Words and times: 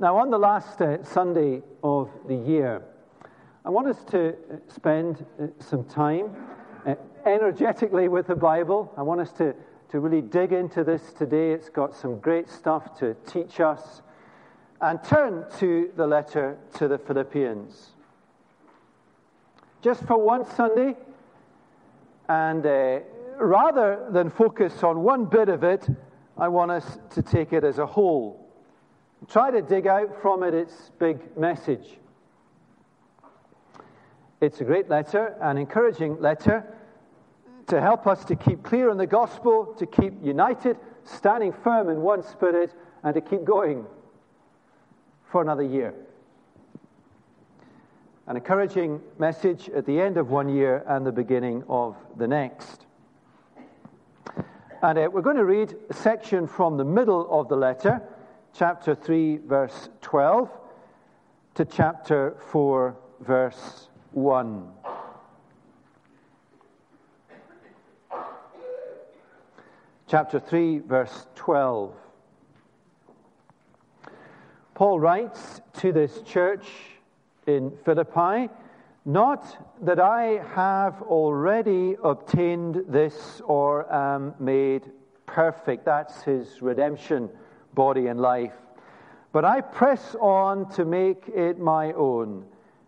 Now, 0.00 0.16
on 0.18 0.30
the 0.30 0.38
last 0.38 0.80
uh, 0.80 1.02
Sunday 1.02 1.60
of 1.82 2.08
the 2.28 2.36
year, 2.36 2.82
I 3.64 3.70
want 3.70 3.88
us 3.88 4.04
to 4.12 4.36
spend 4.68 5.26
uh, 5.42 5.48
some 5.58 5.82
time 5.86 6.36
uh, 6.86 6.94
energetically 7.26 8.06
with 8.06 8.28
the 8.28 8.36
Bible. 8.36 8.92
I 8.96 9.02
want 9.02 9.20
us 9.20 9.32
to, 9.32 9.56
to 9.88 9.98
really 9.98 10.20
dig 10.20 10.52
into 10.52 10.84
this 10.84 11.12
today. 11.14 11.50
It's 11.50 11.68
got 11.68 11.96
some 11.96 12.20
great 12.20 12.48
stuff 12.48 12.96
to 13.00 13.16
teach 13.26 13.58
us. 13.58 14.02
And 14.80 15.02
turn 15.02 15.44
to 15.58 15.90
the 15.96 16.06
letter 16.06 16.56
to 16.74 16.86
the 16.86 16.98
Philippians. 16.98 17.94
Just 19.82 20.04
for 20.04 20.16
one 20.16 20.46
Sunday, 20.46 20.96
and 22.28 22.64
uh, 22.64 23.00
rather 23.40 24.06
than 24.12 24.30
focus 24.30 24.84
on 24.84 25.02
one 25.02 25.24
bit 25.24 25.48
of 25.48 25.64
it, 25.64 25.88
I 26.36 26.46
want 26.46 26.70
us 26.70 27.00
to 27.10 27.20
take 27.20 27.52
it 27.52 27.64
as 27.64 27.78
a 27.78 27.86
whole. 27.86 28.47
Try 29.26 29.50
to 29.50 29.60
dig 29.60 29.86
out 29.86 30.22
from 30.22 30.42
it 30.42 30.54
its 30.54 30.92
big 30.98 31.36
message. 31.36 31.98
It's 34.40 34.60
a 34.60 34.64
great 34.64 34.88
letter, 34.88 35.34
an 35.40 35.58
encouraging 35.58 36.20
letter 36.20 36.64
to 37.66 37.80
help 37.80 38.06
us 38.06 38.24
to 38.26 38.36
keep 38.36 38.62
clear 38.62 38.90
on 38.90 38.96
the 38.96 39.06
gospel, 39.06 39.74
to 39.78 39.86
keep 39.86 40.14
united, 40.22 40.78
standing 41.04 41.52
firm 41.52 41.88
in 41.88 42.00
one 42.00 42.22
spirit, 42.22 42.72
and 43.02 43.14
to 43.14 43.20
keep 43.20 43.44
going 43.44 43.84
for 45.24 45.42
another 45.42 45.64
year. 45.64 45.94
An 48.26 48.36
encouraging 48.36 49.00
message 49.18 49.68
at 49.70 49.84
the 49.84 50.00
end 50.00 50.16
of 50.16 50.30
one 50.30 50.48
year 50.48 50.84
and 50.86 51.04
the 51.04 51.12
beginning 51.12 51.64
of 51.68 51.96
the 52.16 52.28
next. 52.28 52.86
And 54.80 54.98
uh, 54.98 55.08
we're 55.12 55.22
going 55.22 55.36
to 55.36 55.44
read 55.44 55.74
a 55.90 55.94
section 55.94 56.46
from 56.46 56.76
the 56.76 56.84
middle 56.84 57.26
of 57.30 57.48
the 57.48 57.56
letter 57.56 58.00
chapter 58.58 58.92
3, 58.92 59.36
verse 59.46 59.88
12, 60.00 60.50
to 61.54 61.64
chapter 61.64 62.34
4, 62.50 62.96
verse 63.20 63.88
1. 64.10 64.68
Chapter 70.08 70.40
3, 70.40 70.78
verse 70.80 71.28
12. 71.36 71.94
Paul 74.74 74.98
writes 74.98 75.60
to 75.74 75.92
this 75.92 76.22
church 76.22 76.66
in 77.46 77.70
Philippi, 77.84 78.52
Not 79.04 79.68
that 79.82 80.00
I 80.00 80.42
have 80.56 81.00
already 81.02 81.94
obtained 82.02 82.82
this 82.88 83.40
or 83.44 83.92
am 83.92 84.34
made 84.40 84.90
perfect. 85.26 85.84
That's 85.84 86.22
his 86.22 86.60
redemption 86.60 87.30
body 87.74 88.06
and 88.06 88.20
life. 88.20 88.52
But 89.32 89.44
I 89.44 89.60
press 89.60 90.16
on 90.20 90.70
to 90.72 90.84
make 90.84 91.28
it 91.28 91.58
my 91.58 91.92
own, 91.92 92.44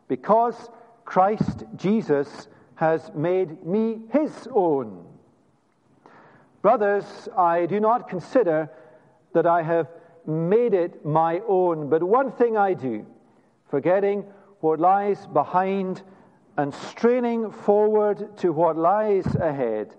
because 0.08 0.70
Christ 1.04 1.64
Jesus 1.76 2.48
has 2.76 3.10
made 3.14 3.64
me 3.64 4.00
his 4.10 4.48
own. 4.52 5.04
Brothers, 6.62 7.28
I 7.36 7.66
do 7.66 7.80
not 7.80 8.08
consider 8.08 8.70
that 9.32 9.46
I 9.46 9.62
have 9.62 9.88
made 10.26 10.74
it 10.74 11.04
my 11.04 11.40
own, 11.46 11.88
but 11.88 12.02
one 12.02 12.32
thing 12.32 12.56
I 12.56 12.74
do, 12.74 13.06
forgetting 13.68 14.24
what 14.60 14.78
lies 14.78 15.26
behind 15.26 16.02
and 16.56 16.74
straining 16.74 17.50
forward 17.50 18.36
to 18.38 18.52
what 18.52 18.76
lies 18.76 19.26
ahead, 19.36 19.94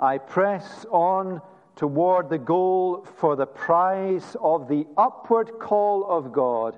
I 0.00 0.18
press 0.18 0.84
on 0.90 1.40
toward 1.76 2.28
the 2.28 2.38
goal 2.38 3.06
for 3.16 3.36
the 3.36 3.46
prize 3.46 4.36
of 4.40 4.68
the 4.68 4.86
upward 4.96 5.58
call 5.58 6.04
of 6.08 6.32
God 6.32 6.76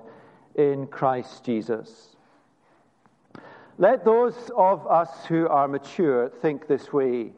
in 0.55 0.87
Christ 0.87 1.43
Jesus. 1.43 2.15
Let 3.77 4.05
those 4.05 4.51
of 4.55 4.87
us 4.87 5.25
who 5.25 5.47
are 5.47 5.67
mature 5.67 6.29
think 6.29 6.67
this 6.67 6.93
way. 6.93 7.31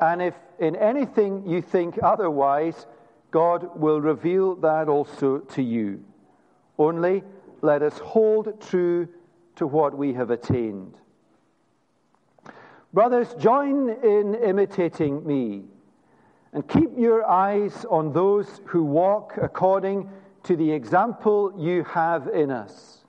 And 0.00 0.20
if 0.20 0.34
in 0.58 0.74
anything 0.76 1.46
you 1.46 1.62
think 1.62 1.98
otherwise, 2.02 2.86
God 3.30 3.78
will 3.78 4.00
reveal 4.00 4.56
that 4.56 4.88
also 4.88 5.38
to 5.38 5.62
you. 5.62 6.02
Only 6.78 7.22
let 7.62 7.82
us 7.82 7.98
hold 7.98 8.60
true 8.60 9.08
to 9.56 9.66
what 9.66 9.96
we 9.96 10.12
have 10.14 10.30
attained. 10.30 10.94
Brothers, 12.92 13.34
join 13.34 13.90
in 13.90 14.34
imitating 14.34 15.26
me 15.26 15.64
and 16.56 16.66
keep 16.68 16.88
your 16.96 17.28
eyes 17.28 17.84
on 17.90 18.14
those 18.14 18.62
who 18.64 18.82
walk 18.82 19.34
according 19.36 20.08
to 20.42 20.56
the 20.56 20.72
example 20.72 21.52
you 21.54 21.84
have 21.84 22.28
in 22.28 22.50
us. 22.50 23.04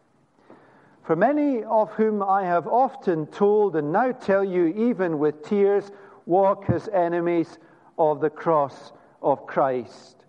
For 1.06 1.16
many 1.16 1.64
of 1.64 1.90
whom 1.94 2.22
I 2.22 2.44
have 2.44 2.68
often 2.68 3.26
told 3.28 3.78
and 3.78 3.94
now 3.94 4.12
tell 4.12 4.44
you, 4.44 4.66
even 4.76 5.18
with 5.18 5.46
tears, 5.46 5.94
walk 6.26 6.70
as 6.70 6.90
enemies 6.90 7.58
of 7.98 8.20
the 8.20 8.30
cross 8.30 8.92
of 9.22 9.48
Christ. 9.48 10.26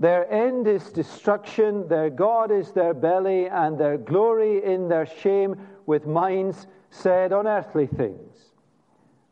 Their 0.00 0.28
end 0.28 0.66
is 0.66 0.90
destruction, 0.90 1.86
their 1.86 2.10
God 2.10 2.50
is 2.50 2.72
their 2.72 2.94
belly, 2.94 3.46
and 3.46 3.78
their 3.78 3.96
glory 3.96 4.64
in 4.64 4.88
their 4.88 5.06
shame 5.06 5.54
with 5.86 6.04
minds 6.04 6.66
set 6.90 7.32
on 7.32 7.46
earthly 7.46 7.86
things. 7.86 8.53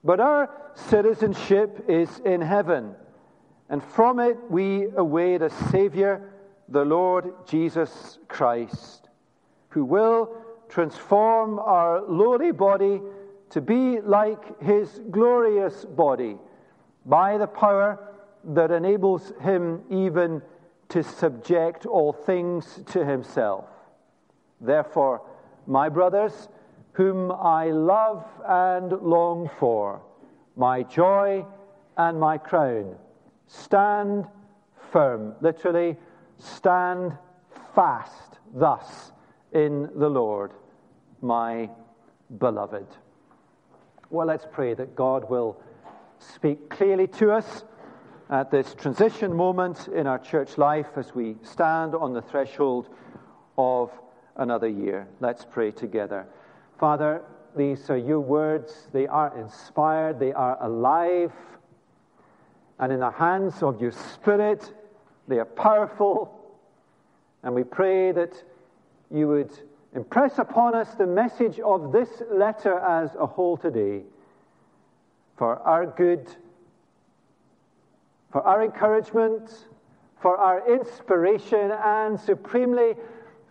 But 0.04 0.20
our 0.20 0.50
citizenship 0.74 1.84
is 1.88 2.20
in 2.24 2.40
heaven, 2.40 2.94
and 3.68 3.82
from 3.82 4.18
it 4.18 4.36
we 4.50 4.88
await 4.96 5.42
a 5.42 5.50
Savior, 5.70 6.32
the 6.68 6.84
Lord 6.84 7.32
Jesus 7.46 8.18
Christ, 8.28 9.08
who 9.68 9.84
will 9.84 10.34
transform 10.68 11.58
our 11.58 12.02
lowly 12.02 12.50
body 12.50 13.00
to 13.50 13.60
be 13.60 14.00
like 14.00 14.60
his 14.62 15.00
glorious 15.10 15.84
body 15.84 16.38
by 17.04 17.36
the 17.38 17.46
power 17.46 17.98
that 18.44 18.70
enables 18.70 19.32
him 19.40 19.82
even 19.90 20.42
to 20.88 21.02
subject 21.02 21.86
all 21.86 22.12
things 22.12 22.80
to 22.86 23.04
himself. 23.04 23.66
Therefore, 24.60 25.22
my 25.66 25.88
brothers, 25.88 26.48
whom 26.92 27.32
I 27.32 27.70
love 27.70 28.24
and 28.46 28.92
long 28.92 29.50
for, 29.58 30.02
my 30.56 30.82
joy 30.82 31.44
and 31.96 32.20
my 32.20 32.38
crown. 32.38 32.96
Stand 33.46 34.26
firm, 34.90 35.34
literally, 35.40 35.96
stand 36.38 37.16
fast 37.74 38.38
thus 38.54 39.12
in 39.52 39.88
the 39.94 40.08
Lord, 40.08 40.52
my 41.20 41.70
beloved. 42.38 42.86
Well, 44.10 44.26
let's 44.26 44.46
pray 44.50 44.74
that 44.74 44.94
God 44.94 45.28
will 45.30 45.60
speak 46.18 46.68
clearly 46.68 47.06
to 47.08 47.32
us 47.32 47.64
at 48.30 48.50
this 48.50 48.74
transition 48.74 49.34
moment 49.34 49.88
in 49.88 50.06
our 50.06 50.18
church 50.18 50.58
life 50.58 50.86
as 50.96 51.14
we 51.14 51.36
stand 51.42 51.94
on 51.94 52.12
the 52.12 52.22
threshold 52.22 52.88
of 53.58 53.90
another 54.36 54.68
year. 54.68 55.08
Let's 55.20 55.44
pray 55.44 55.70
together. 55.70 56.26
Father, 56.82 57.22
these 57.54 57.90
are 57.90 57.96
your 57.96 58.18
words. 58.18 58.88
They 58.92 59.06
are 59.06 59.38
inspired, 59.38 60.18
they 60.18 60.32
are 60.32 60.60
alive, 60.60 61.30
and 62.80 62.92
in 62.92 62.98
the 62.98 63.12
hands 63.12 63.62
of 63.62 63.80
your 63.80 63.92
Spirit, 63.92 64.74
they 65.28 65.38
are 65.38 65.44
powerful. 65.44 66.36
And 67.44 67.54
we 67.54 67.62
pray 67.62 68.10
that 68.10 68.32
you 69.12 69.28
would 69.28 69.56
impress 69.94 70.40
upon 70.40 70.74
us 70.74 70.92
the 70.96 71.06
message 71.06 71.60
of 71.60 71.92
this 71.92 72.20
letter 72.32 72.80
as 72.80 73.14
a 73.14 73.26
whole 73.26 73.56
today 73.56 74.02
for 75.36 75.60
our 75.60 75.86
good, 75.86 76.34
for 78.32 78.42
our 78.42 78.64
encouragement, 78.64 79.68
for 80.20 80.36
our 80.36 80.68
inspiration, 80.68 81.70
and 81.70 82.18
supremely 82.18 82.96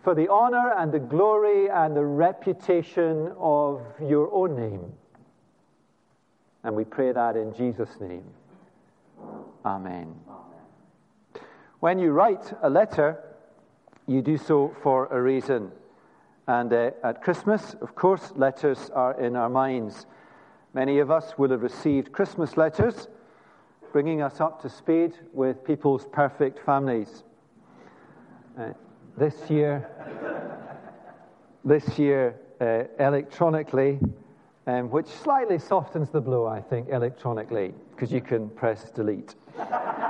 for 0.02 0.14
the 0.14 0.28
honor 0.28 0.72
and 0.76 0.92
the 0.92 0.98
glory 0.98 1.68
and 1.68 1.96
the 1.96 2.04
reputation 2.04 3.32
of 3.38 3.80
your 4.00 4.32
own 4.32 4.56
name. 4.56 4.92
And 6.64 6.74
we 6.74 6.84
pray 6.84 7.12
that 7.12 7.36
in 7.36 7.54
Jesus' 7.54 8.00
name. 8.00 8.24
Amen. 9.64 10.14
When 11.80 11.98
you 11.98 12.10
write 12.10 12.52
a 12.62 12.70
letter, 12.70 13.18
you 14.06 14.22
do 14.22 14.36
so 14.36 14.74
for 14.82 15.06
a 15.06 15.20
reason. 15.20 15.70
And 16.46 16.72
uh, 16.72 16.90
at 17.04 17.22
Christmas, 17.22 17.74
of 17.80 17.94
course, 17.94 18.32
letters 18.34 18.90
are 18.94 19.18
in 19.20 19.36
our 19.36 19.48
minds. 19.48 20.06
Many 20.74 20.98
of 20.98 21.10
us 21.10 21.38
will 21.38 21.50
have 21.50 21.62
received 21.62 22.12
Christmas 22.12 22.56
letters 22.56 23.08
bringing 23.92 24.22
us 24.22 24.40
up 24.40 24.62
to 24.62 24.68
speed 24.70 25.12
with 25.32 25.64
people's 25.64 26.06
perfect 26.06 26.58
families. 26.64 27.24
Uh, 28.58 28.72
this 29.16 29.50
year, 29.50 29.88
this 31.64 31.98
year 31.98 32.34
uh, 32.60 32.84
electronically, 33.02 33.98
um, 34.66 34.90
which 34.90 35.06
slightly 35.06 35.58
softens 35.58 36.10
the 36.10 36.20
blow, 36.20 36.46
I 36.46 36.60
think, 36.60 36.88
electronically, 36.88 37.74
because 37.90 38.12
you 38.12 38.20
can 38.20 38.48
press 38.50 38.90
delete. 38.90 39.34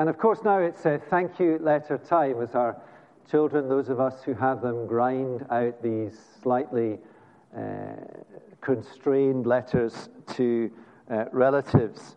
And 0.00 0.08
of 0.08 0.16
course, 0.16 0.44
now 0.44 0.58
it's 0.60 0.86
a 0.86 1.00
thank 1.10 1.40
you 1.40 1.58
letter 1.60 1.98
time 1.98 2.40
as 2.40 2.54
our 2.54 2.80
children, 3.28 3.68
those 3.68 3.88
of 3.88 3.98
us 3.98 4.22
who 4.22 4.32
have 4.34 4.62
them, 4.62 4.86
grind 4.86 5.44
out 5.50 5.82
these 5.82 6.16
slightly 6.40 6.98
uh, 7.56 7.96
constrained 8.60 9.44
letters 9.44 10.08
to 10.34 10.70
uh, 11.10 11.24
relatives. 11.32 12.14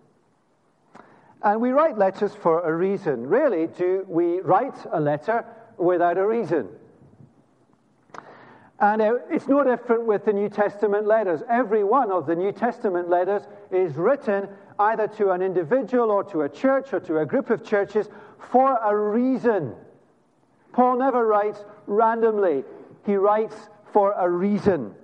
And 1.44 1.60
we 1.60 1.72
write 1.72 1.98
letters 1.98 2.36
for 2.36 2.62
a 2.62 2.76
reason. 2.76 3.28
Really, 3.28 3.68
do 3.68 4.06
we 4.08 4.42
write 4.42 4.78
a 4.92 5.00
letter 5.00 5.46
without 5.82 6.18
a 6.18 6.26
reason. 6.26 6.70
And 8.80 9.02
uh, 9.02 9.16
it's 9.30 9.48
no 9.48 9.64
different 9.64 10.06
with 10.06 10.26
the 10.26 10.34
New 10.34 10.50
Testament 10.50 11.06
letters. 11.06 11.42
Every 11.50 11.84
one 11.84 12.12
of 12.12 12.26
the 12.26 12.36
New 12.36 12.52
Testament 12.52 13.10
letters 13.10 13.44
is 13.70 13.96
written 13.96 14.48
either 14.80 15.08
to 15.08 15.32
an 15.32 15.42
individual 15.42 16.10
or 16.10 16.24
to 16.26 16.42
a 16.42 16.50
church 16.50 16.92
or 16.94 17.00
to 17.02 17.20
a 17.20 17.26
group 17.26 17.52
of 17.52 17.64
churches 17.64 18.10
for 18.52 18.78
a 18.78 18.96
reason. 18.96 19.76
Paul 20.74 20.98
never 20.98 21.28
writes 21.28 21.64
randomly, 21.86 22.64
he 23.06 23.16
writes 23.16 23.56
for 23.94 24.14
a 24.14 24.28
reason. 24.28 24.96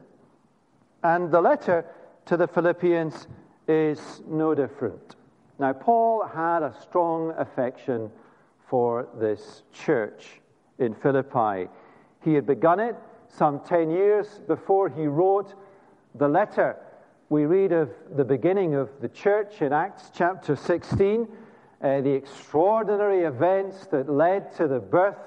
And 1.03 1.29
the 1.31 1.41
letter 1.41 1.85
to 2.25 2.37
the 2.37 2.47
Philippians 2.47 3.27
is 3.67 4.23
no 4.27 4.55
different. 4.55 5.16
Now, 5.59 5.73
Paul 5.73 6.27
had 6.27 6.61
a 6.61 6.75
strong 6.81 7.33
affection 7.37 8.11
for 8.69 9.07
this 9.19 9.63
church 9.73 10.41
in 10.77 10.93
Philippi. 10.93 11.67
He 12.21 12.33
had 12.35 12.45
begun 12.45 12.79
it 12.79 12.95
some 13.27 13.61
10 13.61 13.89
years 13.89 14.39
before 14.47 14.87
he 14.89 15.07
wrote 15.07 15.55
the 16.13 16.27
letter. 16.27 16.77
We 17.29 17.45
read 17.45 17.71
of 17.71 17.89
the 18.15 18.23
beginning 18.23 18.75
of 18.75 18.89
the 19.01 19.09
church 19.09 19.61
in 19.61 19.73
Acts 19.73 20.11
chapter 20.13 20.55
16, 20.55 21.27
uh, 21.81 22.01
the 22.01 22.11
extraordinary 22.11 23.23
events 23.23 23.87
that 23.87 24.09
led 24.09 24.55
to 24.57 24.67
the 24.67 24.79
birth 24.79 25.17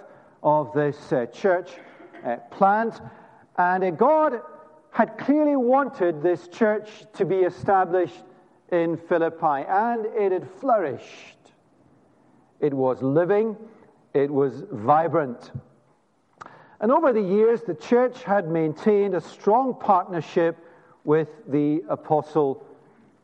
of 0.43 0.73
this 0.73 1.12
uh, 1.12 1.26
church 1.26 1.71
uh, 2.25 2.37
plant. 2.50 3.00
And 3.59 3.83
uh, 3.83 3.91
God 3.91 4.41
had 4.93 5.19
clearly 5.19 5.56
wanted 5.56 6.23
this 6.23 6.47
church 6.49 6.88
to 7.15 7.25
be 7.25 7.41
established 7.41 8.23
in 8.72 8.96
Philippi, 8.96 9.64
and 9.69 10.06
it 10.06 10.32
had 10.32 10.49
flourished. 10.61 11.52
It 12.61 12.75
was 12.75 13.02
living, 13.02 13.56
it 14.14 14.31
was 14.31 14.64
vibrant. 14.70 15.52
And 16.81 16.90
over 16.90 17.12
the 17.12 17.22
years, 17.22 17.62
the 17.62 17.75
church 17.75 18.22
had 18.22 18.49
maintained 18.49 19.14
a 19.14 19.20
strong 19.20 19.75
partnership 19.75 20.56
with 21.05 21.28
the 21.49 21.82
Apostle 21.88 22.64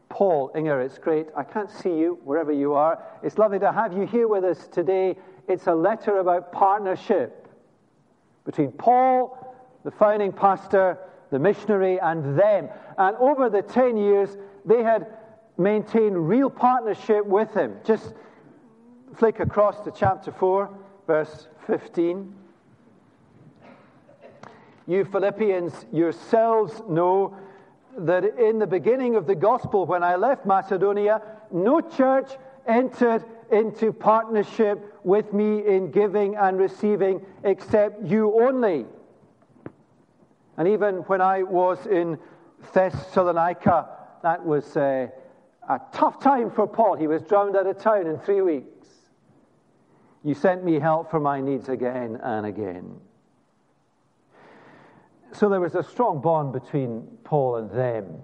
Paul. 0.09 0.51
Inger, 0.55 0.81
it's 0.81 0.99
great. 0.99 1.29
I 1.37 1.43
can't 1.43 1.71
see 1.71 1.97
you 1.97 2.19
wherever 2.25 2.53
you 2.53 2.75
are. 2.75 3.03
It's 3.23 3.39
lovely 3.39 3.59
to 3.61 3.73
have 3.73 3.93
you 3.93 4.07
here 4.07 4.29
with 4.29 4.45
us 4.45 4.69
today. 4.69 5.17
It's 5.49 5.67
a 5.67 5.75
letter 5.75 6.19
about 6.19 6.53
partnership 6.53 7.49
between 8.45 8.73
Paul, 8.73 9.57
the 9.85 9.91
founding 9.91 10.33
pastor, 10.33 10.99
the 11.31 11.39
missionary, 11.39 11.99
and 12.01 12.39
them. 12.39 12.69
And 12.99 13.17
over 13.17 13.51
the 13.51 13.63
10 13.63 13.97
years, 13.97 14.37
they 14.65 14.83
had 14.83 15.07
maintained 15.59 16.29
real 16.29 16.51
partnership 16.51 17.25
with 17.25 17.53
him. 17.55 17.77
Just 17.85 18.15
flick 19.15 19.41
across 19.41 19.81
to 19.85 19.91
chapter 19.91 20.31
4, 20.31 20.71
verse 21.07 21.49
15. 21.67 22.35
You 24.87 25.05
Philippians 25.05 25.87
yourselves 25.93 26.83
know 26.89 27.37
that 27.99 28.25
in 28.39 28.59
the 28.59 28.67
beginning 28.67 29.17
of 29.17 29.27
the 29.27 29.35
gospel, 29.35 29.87
when 29.87 30.05
I 30.05 30.17
left 30.17 30.47
Macedonia, 30.47 31.23
no 31.51 31.81
church 31.81 32.31
entered 32.67 33.25
into 33.51 33.93
partnership 33.93 34.99
with 35.03 35.33
me 35.33 35.67
in 35.67 35.91
giving 35.91 36.37
and 36.37 36.59
receiving 36.59 37.25
except 37.45 38.03
you 38.05 38.41
only. 38.41 38.87
And 40.57 40.69
even 40.69 40.97
when 41.07 41.21
I 41.21 41.43
was 41.43 41.87
in 41.87 42.19
Thessalonica, 42.73 43.89
that 44.23 44.45
was 44.45 44.77
a, 44.77 45.11
a 45.69 45.81
tough 45.93 46.21
time 46.21 46.51
for 46.51 46.67
Paul. 46.67 46.97
He 46.97 47.07
was 47.07 47.23
drowned 47.23 47.57
out 47.57 47.67
of 47.67 47.79
town 47.79 48.07
in 48.07 48.19
three 48.19 48.43
weeks. 48.43 48.89
You 50.23 50.35
sent 50.35 50.65
me 50.65 50.79
help 50.79 51.11
for 51.11 51.21
my 51.21 51.41
needs 51.41 51.69
again 51.69 52.19
and 52.23 52.47
again. 52.47 52.97
So 55.33 55.49
there 55.49 55.61
was 55.61 55.75
a 55.75 55.83
strong 55.83 56.21
bond 56.21 56.53
between 56.53 57.07
Paul 57.25 57.57
and 57.57 57.71
them. 57.71 58.17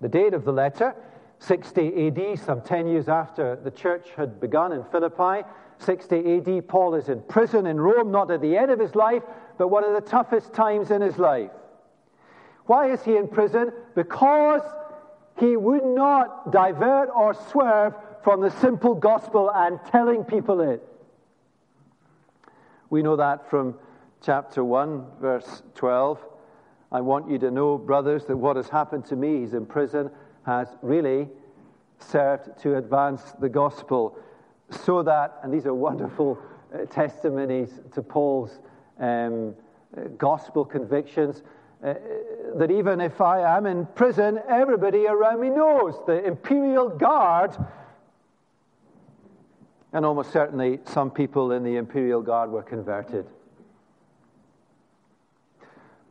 The 0.00 0.08
date 0.08 0.34
of 0.34 0.44
the 0.44 0.52
letter, 0.52 0.94
60 1.38 2.06
AD, 2.06 2.38
some 2.38 2.60
10 2.60 2.86
years 2.86 3.08
after 3.08 3.56
the 3.56 3.70
church 3.70 4.08
had 4.16 4.40
begun 4.40 4.72
in 4.72 4.84
Philippi. 4.84 5.46
60 5.78 6.38
AD, 6.38 6.68
Paul 6.68 6.94
is 6.94 7.08
in 7.08 7.20
prison 7.22 7.66
in 7.66 7.78
Rome, 7.78 8.10
not 8.10 8.30
at 8.30 8.40
the 8.40 8.56
end 8.56 8.70
of 8.70 8.78
his 8.78 8.94
life, 8.94 9.22
but 9.58 9.68
one 9.68 9.84
of 9.84 9.92
the 9.92 10.00
toughest 10.00 10.52
times 10.52 10.90
in 10.90 11.02
his 11.02 11.18
life. 11.18 11.50
Why 12.66 12.92
is 12.92 13.02
he 13.02 13.16
in 13.16 13.28
prison? 13.28 13.72
Because 13.94 14.62
he 15.38 15.56
would 15.56 15.84
not 15.84 16.52
divert 16.52 17.08
or 17.14 17.34
swerve 17.34 17.94
from 18.22 18.40
the 18.40 18.50
simple 18.50 18.94
gospel 18.94 19.50
and 19.50 19.80
telling 19.90 20.24
people 20.24 20.60
it. 20.60 20.86
We 22.90 23.02
know 23.02 23.16
that 23.16 23.48
from 23.48 23.76
chapter 24.20 24.62
1, 24.62 25.06
verse 25.20 25.62
12. 25.74 26.18
I 26.92 27.00
want 27.00 27.30
you 27.30 27.38
to 27.38 27.50
know, 27.50 27.78
brothers, 27.78 28.26
that 28.26 28.36
what 28.36 28.56
has 28.56 28.68
happened 28.68 29.06
to 29.06 29.16
me, 29.16 29.40
he's 29.40 29.54
in 29.54 29.66
prison, 29.66 30.10
has 30.44 30.68
really 30.82 31.28
served 31.98 32.50
to 32.62 32.76
advance 32.76 33.32
the 33.40 33.48
gospel. 33.48 34.18
So 34.70 35.02
that, 35.02 35.38
and 35.42 35.52
these 35.52 35.66
are 35.66 35.74
wonderful 35.74 36.38
uh, 36.74 36.84
testimonies 36.86 37.80
to 37.94 38.02
Paul's 38.02 38.60
um, 39.00 39.54
uh, 39.96 40.02
gospel 40.18 40.64
convictions, 40.64 41.42
uh, 41.82 41.94
that 42.56 42.70
even 42.70 43.00
if 43.00 43.20
I 43.20 43.56
am 43.56 43.66
in 43.66 43.86
prison, 43.86 44.40
everybody 44.48 45.06
around 45.06 45.40
me 45.40 45.50
knows. 45.50 45.98
The 46.06 46.24
imperial 46.24 46.88
guard, 46.88 47.56
and 49.92 50.04
almost 50.04 50.32
certainly 50.32 50.80
some 50.84 51.10
people 51.10 51.52
in 51.52 51.64
the 51.64 51.76
imperial 51.76 52.22
guard 52.22 52.50
were 52.50 52.62
converted. 52.62 53.26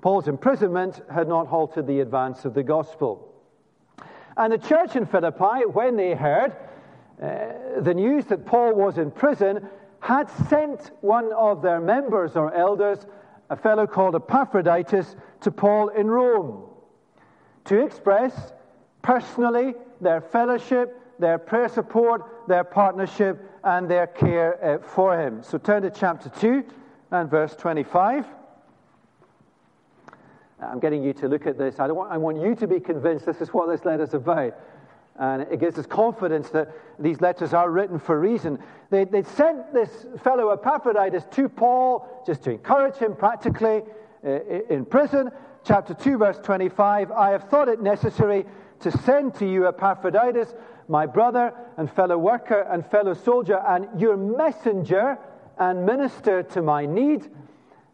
Paul's 0.02 0.28
imprisonment 0.28 1.02
had 1.14 1.28
not 1.28 1.48
halted 1.48 1.88
the 1.88 2.00
advance 2.00 2.44
of 2.44 2.54
the 2.54 2.64
gospel. 2.64 3.32
And 4.36 4.52
the 4.52 4.58
church 4.58 4.96
in 4.96 5.06
Philippi, 5.06 5.66
when 5.72 5.96
they 5.96 6.16
heard 6.16 6.56
uh, 7.22 7.82
the 7.82 7.94
news 7.94 8.26
that 8.26 8.46
Paul 8.46 8.74
was 8.74 8.98
in 8.98 9.12
prison, 9.12 9.70
had 10.00 10.30
sent 10.50 10.92
one 11.02 11.32
of 11.34 11.62
their 11.62 11.80
members 11.80 12.36
or 12.36 12.52
elders, 12.54 13.06
a 13.52 13.56
fellow 13.56 13.86
called 13.86 14.16
Epaphroditus, 14.16 15.18
to 15.42 15.52
Paul 15.52 15.90
in 15.90 16.10
Rome 16.10 16.64
to 17.66 17.84
express 17.84 18.54
personally 19.02 19.76
their 20.00 20.22
fellowship, 20.22 20.98
their 21.20 21.38
prayer 21.38 21.68
support, 21.68 22.48
their 22.48 22.64
partnership, 22.64 23.46
and 23.66 23.92
their 23.92 24.08
care 24.08 24.64
uh, 24.64 24.80
for 24.80 25.20
him. 25.20 25.44
So 25.44 25.58
turn 25.58 25.84
to 25.84 25.90
chapter 25.90 26.30
2 26.30 26.64
and 27.12 27.30
verse 27.30 27.54
25. 27.56 28.26
I'm 30.62 30.80
getting 30.80 31.04
you 31.04 31.12
to 31.14 31.28
look 31.28 31.46
at 31.46 31.58
this. 31.58 31.78
I, 31.80 31.88
want, 31.88 32.10
I 32.12 32.18
want 32.18 32.40
you 32.40 32.56
to 32.56 32.68
be 32.68 32.80
convinced 32.80 33.26
this 33.26 33.42
is 33.42 33.50
what 33.50 33.68
this 33.68 33.84
letter 33.84 34.04
is 34.04 34.14
about. 34.14 34.56
And 35.20 35.44
it 35.44 35.60
gives 35.60 35.78
us 35.78 35.86
confidence 35.86 36.50
that 36.50 36.72
these 36.98 37.22
letters 37.22 37.54
are 37.54 37.70
written 37.70 38.00
for 38.00 38.20
reason. 38.20 38.60
They, 38.90 39.04
they 39.04 39.24
sent 39.24 39.74
this 39.74 40.06
fellow 40.24 40.50
Epaphroditus 40.52 41.26
to 41.32 41.50
Paul 41.50 42.24
just 42.26 42.44
to 42.44 42.52
encourage 42.52 42.96
him 42.96 43.16
practically 43.16 43.84
uh, 44.26 44.30
in 44.70 44.86
prison. 44.86 45.32
Chapter 45.64 45.94
2, 45.94 46.18
verse 46.18 46.40
25 46.40 47.12
I 47.12 47.30
have 47.32 47.50
thought 47.50 47.68
it 47.68 47.82
necessary 47.82 48.46
to 48.80 48.92
send 48.92 49.36
to 49.36 49.46
you 49.46 49.68
Epaphroditus, 49.68 50.54
my 50.88 51.06
brother 51.06 51.54
and 51.78 51.92
fellow 51.92 52.18
worker 52.18 52.62
and 52.62 52.86
fellow 52.86 53.14
soldier, 53.14 53.62
and 53.68 53.88
your 54.00 54.18
messenger 54.18 55.18
and 55.60 55.86
minister 55.86 56.42
to 56.44 56.62
my 56.62 56.86
need. 56.86 57.30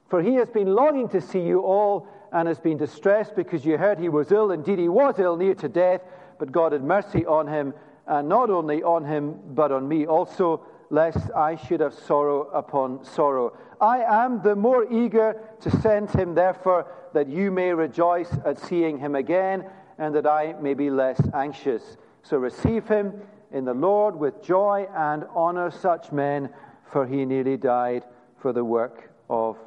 For 0.09 0.21
he 0.21 0.36
has 0.36 0.50
been 0.50 0.74
longing 0.74 1.09
to 1.09 1.19
see 1.19 1.41
you 1.41 1.62
all 1.62 2.07
and 2.31 2.47
has 2.47 2.59
been 2.59 2.77
distressed 2.77 3.36
because 3.36 3.65
you 3.65 3.77
heard 3.77 4.00
he 4.00 4.09
was 4.09 4.31
ill. 4.31 4.51
Indeed, 4.51 4.79
he 4.79 4.89
was 4.89 5.19
ill, 5.19 5.36
near 5.36 5.55
to 5.55 5.69
death, 5.69 6.01
but 6.39 6.51
God 6.51 6.72
had 6.72 6.84
mercy 6.84 7.25
on 7.25 7.48
him, 7.48 7.74
and 8.06 8.29
not 8.29 8.50
only 8.50 8.84
on 8.84 9.03
him, 9.06 9.39
but 9.48 9.72
on 9.72 9.88
me 9.88 10.06
also, 10.06 10.65
lest 10.89 11.29
I 11.36 11.56
should 11.56 11.82
have 11.82 11.94
sorrow 11.94 12.44
upon 12.53 13.03
sorrow. 13.03 13.58
I 13.82 14.00
am 14.00 14.41
the 14.41 14.56
more 14.56 14.91
eager 14.91 15.36
to 15.62 15.72
send 15.82 16.10
him, 16.12 16.34
therefore, 16.34 16.88
that 17.13 17.27
you 17.27 17.51
may 17.51 17.74
rejoice 17.74 18.32
at 18.46 18.60
seeing 18.60 18.98
him 18.98 19.15
again, 19.15 19.65
and 19.98 20.15
that 20.15 20.25
I 20.25 20.53
may 20.62 20.74
be 20.74 20.89
less 20.89 21.20
anxious. 21.34 21.98
So 22.24 22.38
receive 22.38 22.88
him 22.88 23.22
in 23.51 23.65
the 23.65 23.74
Lord 23.74 24.15
with 24.15 24.41
joy 24.41 24.88
and 24.96 25.25
honor 25.36 25.72
such 25.72 26.12
men, 26.12 26.50
for 26.91 27.06
he 27.06 27.25
nearly 27.25 27.58
died 27.58 28.03
for 28.39 28.53
the 28.53 28.63
work 28.63 29.12
of 29.29 29.58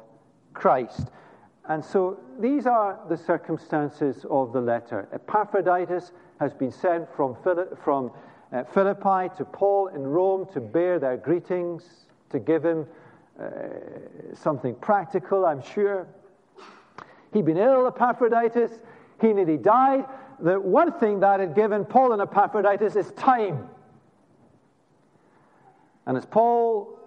Christ. 0.53 1.09
And 1.67 1.83
so 1.83 2.19
these 2.39 2.65
are 2.65 2.99
the 3.09 3.17
circumstances 3.17 4.25
of 4.29 4.51
the 4.51 4.61
letter. 4.61 5.07
Epaphroditus 5.13 6.11
has 6.41 6.55
been 6.55 6.71
sent 6.71 7.07
from, 7.15 7.37
from 7.83 8.11
uh, 8.51 8.63
Philippi 8.63 9.29
to 9.37 9.45
Paul 9.45 9.89
in 9.89 10.01
Rome 10.01 10.47
to 10.53 10.59
bear 10.59 10.97
their 10.97 11.15
greetings, 11.15 12.07
to 12.31 12.39
give 12.39 12.65
him 12.65 12.87
uh, 13.39 13.45
something 14.33 14.73
practical, 14.73 15.45
I'm 15.45 15.61
sure. 15.61 16.07
He'd 17.31 17.45
been 17.45 17.57
ill, 17.57 17.85
Epaphroditus. 17.85 18.71
He 19.21 19.33
nearly 19.33 19.57
died. 19.57 20.05
The 20.39 20.59
one 20.59 20.91
thing 20.93 21.19
that 21.19 21.39
had 21.39 21.53
given 21.53 21.85
Paul 21.85 22.11
and 22.11 22.21
Epaphroditus 22.23 22.95
is 22.95 23.11
time. 23.11 23.69
And 26.07 26.17
as 26.17 26.25
Paul 26.25 26.97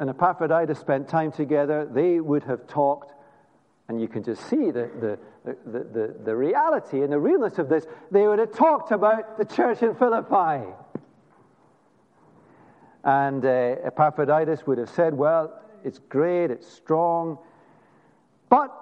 and 0.00 0.08
Epaphroditus 0.08 0.78
spent 0.78 1.08
time 1.08 1.30
together, 1.30 1.84
they 1.84 2.20
would 2.20 2.44
have 2.44 2.66
talked, 2.66 3.12
and 3.88 4.00
you 4.00 4.06
can 4.06 4.22
just 4.22 4.48
see 4.48 4.70
the, 4.70 4.90
the, 5.00 5.18
the, 5.44 5.84
the, 5.84 6.14
the 6.24 6.36
reality 6.36 7.02
and 7.02 7.10
the 7.10 7.18
realness 7.18 7.58
of 7.58 7.70
this. 7.70 7.86
They 8.10 8.26
would 8.26 8.38
have 8.38 8.52
talked 8.52 8.92
about 8.92 9.38
the 9.38 9.46
church 9.46 9.82
in 9.82 9.94
Philippi. 9.94 10.68
And 13.02 13.44
uh, 13.44 13.76
Epaphroditus 13.84 14.66
would 14.66 14.76
have 14.76 14.90
said, 14.90 15.14
Well, 15.14 15.58
it's 15.84 15.98
great, 15.98 16.50
it's 16.50 16.70
strong, 16.70 17.38
but 18.50 18.74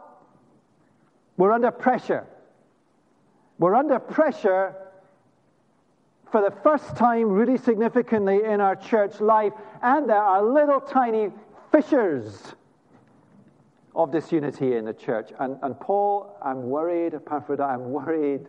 we're 1.36 1.52
under 1.52 1.70
pressure. 1.70 2.26
We're 3.58 3.76
under 3.76 4.00
pressure 4.00 4.74
for 6.32 6.42
the 6.42 6.50
first 6.62 6.96
time, 6.96 7.28
really 7.28 7.58
significantly, 7.58 8.42
in 8.42 8.60
our 8.60 8.74
church 8.74 9.20
life, 9.20 9.52
and 9.82 10.08
there 10.08 10.16
are 10.20 10.42
little 10.42 10.80
tiny 10.80 11.30
fissures 11.70 12.54
of 13.96 14.12
disunity 14.12 14.76
in 14.76 14.84
the 14.84 14.92
church. 14.92 15.30
And, 15.40 15.56
and 15.62 15.78
Paul, 15.80 16.36
I'm 16.42 16.64
worried, 16.64 17.14
Epaphroditus, 17.14 17.66
I'm 17.66 17.90
worried. 17.90 18.46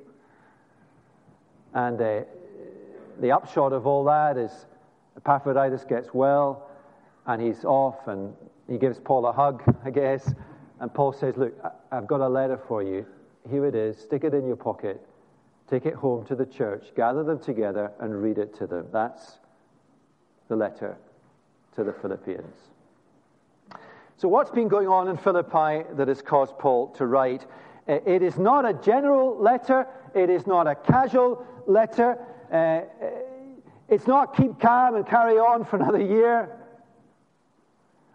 And 1.73 1.99
uh, 1.99 2.21
the 3.19 3.31
upshot 3.31 3.71
of 3.71 3.87
all 3.87 4.03
that 4.03 4.37
is 4.37 4.51
Epaphroditus 5.15 5.85
gets 5.85 6.13
well, 6.13 6.69
and 7.25 7.41
he's 7.41 7.63
off, 7.65 8.07
and 8.07 8.33
he 8.69 8.77
gives 8.77 8.99
Paul 8.99 9.25
a 9.25 9.31
hug, 9.31 9.63
I 9.85 9.89
guess. 9.89 10.33
And 10.79 10.93
Paul 10.93 11.13
says, 11.13 11.37
Look, 11.37 11.53
I've 11.91 12.07
got 12.07 12.21
a 12.21 12.27
letter 12.27 12.59
for 12.67 12.83
you. 12.83 13.05
Here 13.49 13.65
it 13.65 13.73
is. 13.73 13.97
Stick 13.97 14.25
it 14.25 14.33
in 14.33 14.45
your 14.45 14.57
pocket. 14.57 15.01
Take 15.69 15.85
it 15.85 15.95
home 15.95 16.25
to 16.25 16.35
the 16.35 16.45
church. 16.45 16.87
Gather 16.95 17.23
them 17.23 17.39
together 17.39 17.91
and 17.99 18.21
read 18.21 18.37
it 18.37 18.53
to 18.55 18.67
them. 18.67 18.87
That's 18.91 19.39
the 20.49 20.55
letter 20.55 20.97
to 21.75 21.83
the 21.83 21.93
Philippians. 21.93 22.76
So, 24.19 24.27
what's 24.27 24.50
been 24.50 24.67
going 24.67 24.88
on 24.88 25.07
in 25.09 25.15
Philippi 25.15 25.88
that 25.93 26.07
has 26.07 26.24
caused 26.24 26.57
Paul 26.57 26.88
to 26.93 27.05
write? 27.05 27.45
It 27.88 28.24
is 28.24 28.39
not 28.39 28.67
a 28.67 28.74
general 28.74 29.38
letter, 29.38 29.88
it 30.15 30.31
is 30.31 30.47
not 30.47 30.65
a 30.65 30.74
casual 30.74 31.45
letter. 31.67 32.17
Uh, 32.51 32.81
it's 33.88 34.07
not 34.07 34.36
keep 34.36 34.59
calm 34.59 34.95
and 34.95 35.05
carry 35.05 35.38
on 35.38 35.63
for 35.65 35.75
another 35.81 36.01
year. 36.01 36.50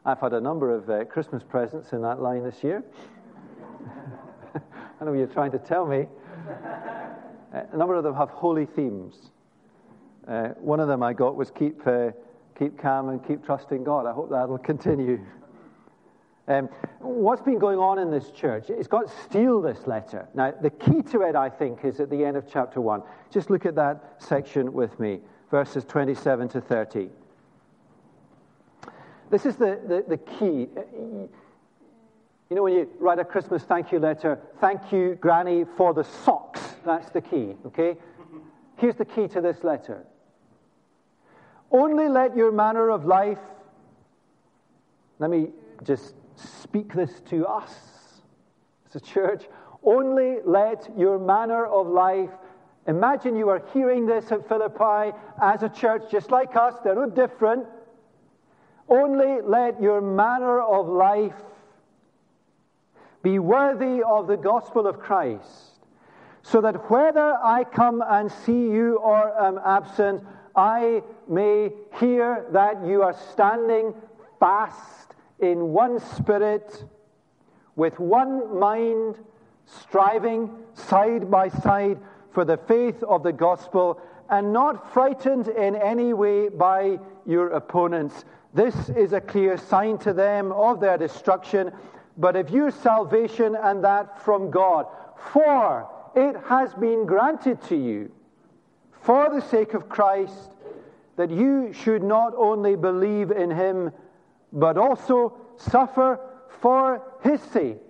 I've 0.05 0.19
had 0.19 0.33
a 0.33 0.41
number 0.41 0.75
of 0.75 0.91
uh, 0.91 1.05
Christmas 1.05 1.45
presents 1.45 1.93
in 1.93 2.03
that 2.03 2.21
line 2.21 2.43
this 2.43 2.65
year. 2.65 2.83
I 5.01 5.05
know 5.05 5.13
you're 5.13 5.29
trying 5.29 5.53
to 5.53 5.59
tell 5.59 5.87
me. 5.87 6.07
Uh, 7.55 7.61
a 7.71 7.77
number 7.77 7.95
of 7.95 8.03
them 8.03 8.17
have 8.17 8.31
holy 8.31 8.67
themes. 8.67 9.31
Uh, 10.27 10.49
one 10.59 10.81
of 10.81 10.89
them 10.89 11.03
I 11.03 11.13
got 11.13 11.37
was 11.37 11.53
keep, 11.53 11.87
uh, 11.87 12.11
keep 12.59 12.77
calm 12.77 13.09
and 13.09 13.25
keep 13.25 13.45
trusting 13.45 13.85
God. 13.85 14.07
I 14.07 14.13
hope 14.13 14.31
that 14.31 14.49
will 14.49 14.59
continue. 14.59 15.21
Um, 16.53 16.69
what's 16.99 17.41
been 17.41 17.59
going 17.59 17.79
on 17.79 17.99
in 17.99 18.11
this 18.11 18.31
church? 18.31 18.69
It's 18.69 18.87
got 18.87 19.11
steal 19.25 19.63
this 19.63 19.87
letter. 19.87 20.29
Now, 20.35 20.51
the 20.51 20.69
key 20.69 21.01
to 21.11 21.23
it, 21.23 21.35
I 21.35 21.49
think, 21.49 21.83
is 21.85 21.99
at 21.99 22.11
the 22.11 22.25
end 22.25 22.37
of 22.37 22.47
chapter 22.51 22.81
1. 22.81 23.03
Just 23.31 23.49
look 23.49 23.65
at 23.65 23.75
that 23.77 24.17
section 24.19 24.73
with 24.73 25.01
me, 25.01 25.21
verses 25.51 25.85
27 25.85 26.49
to 26.51 26.61
30. 26.61 27.09
This 29.31 29.47
is 29.47 29.57
the, 29.57 29.81
the, 29.89 30.05
the 30.07 30.19
key. 30.19 30.69
You 32.51 32.57
know, 32.57 32.65
when 32.65 32.75
you 32.75 32.91
write 32.99 33.19
a 33.19 33.25
Christmas 33.25 33.63
thank 33.63 33.91
you 33.91 33.99
letter, 33.99 34.39
thank 34.61 34.93
you, 34.93 35.15
Granny, 35.15 35.65
for 35.79 35.95
the 35.95 36.05
socks. 36.05 36.61
That's 36.85 37.09
the 37.11 37.23
key, 37.23 37.55
okay? 37.65 37.97
Here's 38.77 38.97
the 38.97 39.07
key 39.07 39.27
to 39.29 39.41
this 39.41 39.65
letter. 39.65 40.05
Only 41.71 42.09
let 42.09 42.37
your 42.37 42.53
manner 42.53 42.91
of 42.91 43.07
life, 43.07 43.39
let 45.19 45.31
me 45.31 45.49
just 45.83 46.15
speak 46.37 46.95
this 46.95 47.21
to 47.31 47.47
us 47.47 47.73
as 48.89 48.97
a 48.97 49.05
church. 49.05 49.45
Only 49.83 50.39
let 50.45 50.89
your 50.97 51.19
manner 51.19 51.67
of 51.67 51.87
life, 51.89 52.31
imagine 52.87 53.37
you 53.37 53.49
are 53.49 53.63
hearing 53.73 54.07
this 54.07 54.31
at 54.31 54.49
Philippi 54.49 55.17
as 55.41 55.63
a 55.63 55.69
church 55.69 56.11
just 56.11 56.31
like 56.31 56.55
us, 56.57 56.75
they're 56.85 56.95
no 56.95 57.09
different. 57.09 57.67
Only 58.89 59.41
let 59.43 59.81
your 59.81 60.01
manner 60.01 60.61
of 60.61 60.89
life 60.89 61.35
be 63.23 63.39
worthy 63.39 64.03
of 64.03 64.27
the 64.27 64.37
gospel 64.37 64.87
of 64.87 64.99
Christ, 64.99 65.79
so 66.43 66.61
that 66.61 66.91
whether 66.91 67.39
I 67.43 67.65
come 67.65 68.03
and 68.07 68.31
see 68.31 68.69
you 68.69 68.97
or 68.97 69.41
am 69.41 69.61
absent, 69.65 70.25
I 70.57 71.03
may 71.29 71.71
hear 72.01 72.47
that 72.51 72.85
you 72.85 73.03
are 73.03 73.15
standing 73.33 73.95
fast 74.41 75.12
in 75.43 75.73
one 75.73 76.01
spirit, 76.01 76.85
with 77.77 77.99
one 77.99 78.59
mind, 78.59 79.17
striving 79.67 80.51
side 80.73 81.31
by 81.31 81.49
side 81.49 81.99
for 82.31 82.45
the 82.45 82.57
faith 82.57 83.03
of 83.03 83.23
the 83.23 83.33
gospel, 83.33 84.01
and 84.31 84.53
not 84.53 84.93
frightened 84.95 85.49
in 85.49 85.77
any 85.77 86.15
way 86.15 86.49
by 86.49 86.99
your 87.27 87.51
opponents. 87.51 88.25
This 88.55 88.89
is 88.89 89.13
a 89.13 89.21
clear 89.21 89.59
sign 89.59 89.99
to 89.99 90.15
them 90.15 90.53
of 90.53 90.81
their 90.81 90.97
destruction 90.97 91.73
but 92.17 92.37
of 92.37 92.51
your 92.51 92.71
salvation 92.71 93.57
and 93.57 93.83
that 93.85 94.23
from 94.23 94.51
God. 94.51 94.87
For 95.33 95.89
it 96.15 96.37
has 96.47 96.75
been 96.75 97.07
granted 97.07 97.63
to 97.65 97.77
you, 97.77 98.13
for 98.93 99.31
the 99.31 99.41
sake 99.41 99.75
of 99.75 99.89
Christ, 99.89 100.51
that 101.17 101.31
you 101.31 101.73
should 101.73 102.03
not 102.03 102.35
only 102.37 102.77
believe 102.77 103.31
in 103.31 103.51
him, 103.51 103.93
but 104.53 104.77
also 104.77 105.37
suffer 105.57 106.21
for 106.61 107.03
his 107.23 107.41
sake, 107.41 107.81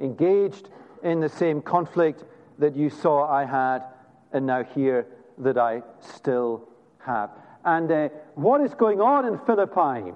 engaged 0.00 0.68
in 1.02 1.20
the 1.20 1.28
same 1.28 1.60
conflict 1.60 2.24
that 2.58 2.74
you 2.74 2.90
saw 2.90 3.30
I 3.30 3.44
had, 3.44 3.84
and 4.32 4.46
now 4.46 4.64
hear 4.64 5.06
that 5.38 5.58
I 5.58 5.82
still 6.00 6.68
have. 6.98 7.30
And 7.64 7.90
uh, 7.90 8.08
what 8.34 8.60
is 8.60 8.74
going 8.74 9.00
on 9.00 9.26
in 9.26 9.38
Philippi 9.38 10.12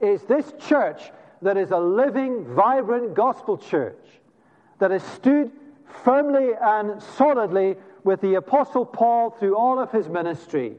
is 0.00 0.22
this 0.22 0.52
church 0.60 1.10
that 1.42 1.56
is 1.56 1.70
a 1.70 1.78
living, 1.78 2.44
vibrant 2.54 3.14
gospel 3.14 3.58
church 3.58 3.98
that 4.78 4.90
has 4.90 5.02
stood 5.02 5.50
firmly 6.04 6.50
and 6.60 7.02
solidly 7.02 7.76
with 8.02 8.20
the 8.20 8.34
Apostle 8.34 8.84
Paul 8.84 9.30
through 9.30 9.56
all 9.56 9.78
of 9.78 9.90
his 9.90 10.08
ministry. 10.08 10.76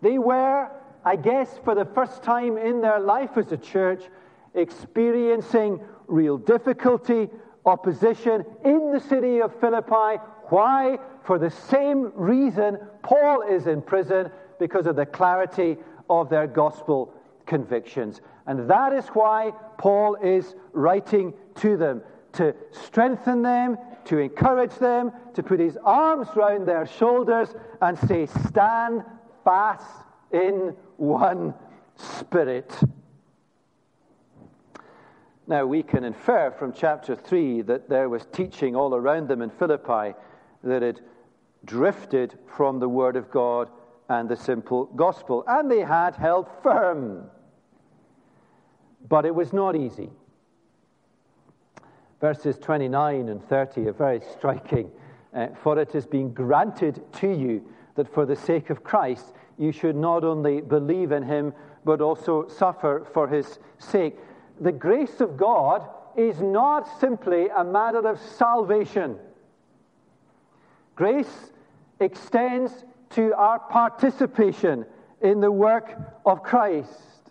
They 0.00 0.18
were, 0.18 0.70
I 1.04 1.16
guess, 1.16 1.58
for 1.64 1.74
the 1.74 1.84
first 1.84 2.22
time 2.22 2.56
in 2.56 2.80
their 2.80 3.00
life 3.00 3.36
as 3.36 3.52
a 3.52 3.56
church, 3.56 4.04
experiencing 4.54 5.80
real 6.06 6.38
difficulty, 6.38 7.28
opposition 7.64 8.44
in 8.64 8.92
the 8.92 9.00
city 9.00 9.40
of 9.40 9.58
Philippi. 9.60 10.20
Why? 10.48 10.98
For 11.24 11.38
the 11.38 11.50
same 11.50 12.12
reason 12.14 12.78
Paul 13.02 13.42
is 13.42 13.66
in 13.66 13.82
prison, 13.82 14.30
because 14.58 14.86
of 14.86 14.96
the 14.96 15.06
clarity 15.06 15.76
of 16.08 16.28
their 16.28 16.46
gospel 16.46 17.12
convictions. 17.46 18.20
And 18.46 18.70
that 18.70 18.92
is 18.92 19.06
why 19.08 19.52
Paul 19.78 20.16
is 20.16 20.54
writing 20.72 21.34
to 21.56 21.76
them 21.76 22.02
to 22.34 22.54
strengthen 22.70 23.42
them, 23.42 23.76
to 24.06 24.18
encourage 24.18 24.74
them, 24.76 25.12
to 25.34 25.42
put 25.42 25.60
his 25.60 25.76
arms 25.84 26.28
round 26.34 26.66
their 26.66 26.86
shoulders 26.86 27.54
and 27.80 27.98
say, 27.98 28.26
Stand 28.48 29.04
fast 29.44 29.86
in 30.32 30.74
one 31.02 31.54
spirit. 31.96 32.72
Now, 35.46 35.66
we 35.66 35.82
can 35.82 36.04
infer 36.04 36.50
from 36.50 36.72
chapter 36.72 37.14
3 37.14 37.62
that 37.62 37.88
there 37.88 38.08
was 38.08 38.26
teaching 38.32 38.76
all 38.76 38.94
around 38.94 39.28
them 39.28 39.42
in 39.42 39.50
Philippi 39.50 40.14
that 40.62 40.82
had 40.82 41.00
drifted 41.64 42.38
from 42.46 42.78
the 42.78 42.88
Word 42.88 43.16
of 43.16 43.30
God 43.30 43.68
and 44.08 44.28
the 44.28 44.36
simple 44.36 44.86
gospel, 44.86 45.44
and 45.46 45.70
they 45.70 45.80
had 45.80 46.16
held 46.16 46.48
firm 46.62 47.30
but 49.08 49.24
it 49.24 49.34
was 49.34 49.52
not 49.52 49.76
easy. 49.76 50.10
Verses 52.20 52.58
29 52.58 53.28
and 53.28 53.42
30 53.48 53.88
are 53.88 53.92
very 53.92 54.20
striking. 54.32 54.90
Uh, 55.34 55.48
for 55.62 55.78
it 55.78 55.92
has 55.92 56.06
been 56.06 56.32
granted 56.32 57.02
to 57.14 57.28
you 57.28 57.64
that 57.94 58.12
for 58.12 58.26
the 58.26 58.36
sake 58.36 58.70
of 58.70 58.82
Christ 58.84 59.32
you 59.58 59.72
should 59.72 59.96
not 59.96 60.24
only 60.24 60.60
believe 60.60 61.12
in 61.12 61.22
him, 61.22 61.52
but 61.84 62.00
also 62.00 62.48
suffer 62.48 63.06
for 63.12 63.28
his 63.28 63.58
sake. 63.78 64.18
The 64.60 64.72
grace 64.72 65.20
of 65.20 65.36
God 65.36 65.88
is 66.16 66.40
not 66.40 67.00
simply 67.00 67.48
a 67.48 67.64
matter 67.64 68.06
of 68.06 68.20
salvation. 68.20 69.18
Grace 70.94 71.52
extends 72.00 72.84
to 73.10 73.34
our 73.34 73.58
participation 73.58 74.86
in 75.20 75.40
the 75.40 75.50
work 75.50 75.96
of 76.26 76.42
Christ. 76.42 77.30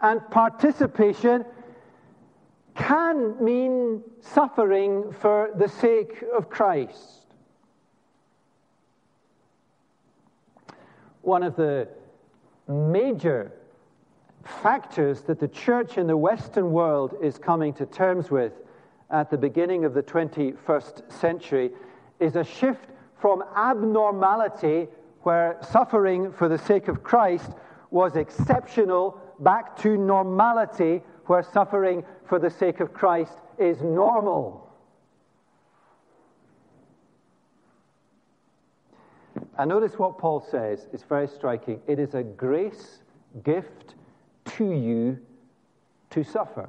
And 0.00 0.20
participation 0.30 1.44
can 2.74 3.42
mean 3.42 4.02
suffering 4.20 5.12
for 5.20 5.50
the 5.56 5.68
sake 5.68 6.22
of 6.34 6.50
Christ. 6.50 7.25
One 11.26 11.42
of 11.42 11.56
the 11.56 11.88
major 12.68 13.50
factors 14.44 15.22
that 15.22 15.40
the 15.40 15.48
church 15.48 15.98
in 15.98 16.06
the 16.06 16.16
Western 16.16 16.70
world 16.70 17.16
is 17.20 17.36
coming 17.36 17.72
to 17.74 17.84
terms 17.84 18.30
with 18.30 18.52
at 19.10 19.28
the 19.28 19.36
beginning 19.36 19.84
of 19.84 19.92
the 19.92 20.04
21st 20.04 21.12
century 21.12 21.72
is 22.20 22.36
a 22.36 22.44
shift 22.44 22.90
from 23.18 23.42
abnormality, 23.56 24.86
where 25.22 25.58
suffering 25.68 26.30
for 26.30 26.48
the 26.48 26.58
sake 26.58 26.86
of 26.86 27.02
Christ 27.02 27.50
was 27.90 28.14
exceptional, 28.14 29.20
back 29.40 29.76
to 29.78 29.96
normality, 29.96 31.02
where 31.24 31.42
suffering 31.42 32.04
for 32.24 32.38
the 32.38 32.50
sake 32.50 32.78
of 32.78 32.94
Christ 32.94 33.38
is 33.58 33.82
normal. 33.82 34.65
And 39.58 39.68
notice 39.68 39.98
what 39.98 40.18
Paul 40.18 40.40
says. 40.50 40.86
It's 40.92 41.02
very 41.02 41.28
striking. 41.28 41.80
It 41.86 41.98
is 41.98 42.14
a 42.14 42.22
grace 42.22 43.00
gift 43.42 43.94
to 44.56 44.72
you 44.72 45.18
to 46.10 46.24
suffer. 46.24 46.68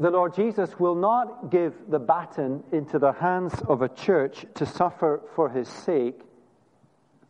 The 0.00 0.10
Lord 0.10 0.34
Jesus 0.34 0.80
will 0.80 0.94
not 0.94 1.50
give 1.50 1.74
the 1.88 1.98
baton 1.98 2.64
into 2.72 2.98
the 2.98 3.12
hands 3.12 3.54
of 3.68 3.82
a 3.82 3.88
church 3.88 4.46
to 4.54 4.66
suffer 4.66 5.20
for 5.36 5.50
his 5.50 5.68
sake 5.68 6.20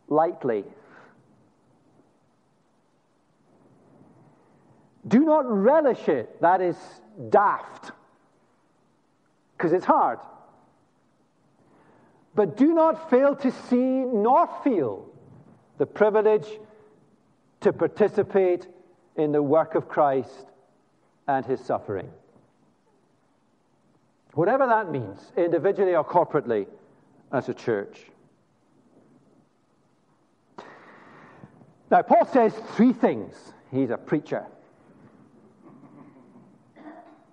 lightly. 0.07 0.63
Do 5.07 5.19
not 5.19 5.45
relish 5.45 6.07
it. 6.07 6.41
That 6.41 6.61
is 6.61 6.77
daft. 7.29 7.91
Because 9.57 9.73
it's 9.73 9.85
hard. 9.85 10.19
But 12.35 12.57
do 12.57 12.73
not 12.73 13.09
fail 13.09 13.35
to 13.37 13.51
see 13.51 13.77
nor 13.77 14.47
feel 14.63 15.07
the 15.77 15.85
privilege 15.85 16.47
to 17.61 17.71
participate 17.71 18.67
in 19.15 19.31
the 19.31 19.41
work 19.41 19.75
of 19.75 19.87
Christ 19.87 20.47
and 21.27 21.45
his 21.45 21.59
suffering. 21.59 22.09
Whatever 24.33 24.65
that 24.65 24.91
means, 24.91 25.31
individually 25.37 25.95
or 25.95 26.03
corporately, 26.03 26.65
as 27.31 27.49
a 27.49 27.53
church. 27.53 27.99
Now, 31.91 32.01
Paul 32.01 32.25
says 32.25 32.53
three 32.75 32.93
things. 32.93 33.35
He's 33.71 33.91
a 33.91 33.97
preacher. 33.97 34.45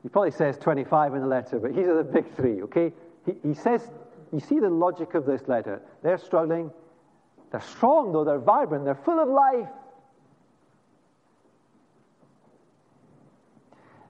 He 0.03 0.09
probably 0.09 0.31
says 0.31 0.59
25 0.59 1.15
in 1.15 1.21
the 1.21 1.27
letter, 1.27 1.59
but 1.59 1.75
these 1.75 1.87
are 1.87 1.97
the 1.97 2.05
big 2.05 2.35
three, 2.35 2.63
okay? 2.63 2.93
He, 3.27 3.49
he 3.49 3.55
says, 3.55 3.91
you 4.33 4.41
see 4.41 4.59
the 4.59 4.71
logic 4.71 5.15
of 5.15 5.27
this 5.27 5.43
letter. 5.49 5.83
They're 6.03 6.19
struggling. 6.19 6.71
They're 7.51 7.61
strong, 7.61 8.13
though. 8.13 8.25
They're 8.25 8.39
vibrant. 8.39 8.85
They're 8.85 8.95
full 8.95 9.19
of 9.19 9.29
life. 9.29 9.69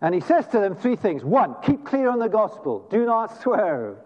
And 0.02 0.14
he 0.14 0.20
says 0.20 0.46
to 0.48 0.60
them 0.60 0.74
three 0.74 0.96
things. 0.96 1.24
One, 1.24 1.56
keep 1.62 1.84
clear 1.84 2.08
on 2.10 2.18
the 2.18 2.28
gospel. 2.28 2.86
Do 2.90 3.04
not 3.04 3.42
swerve. 3.42 3.98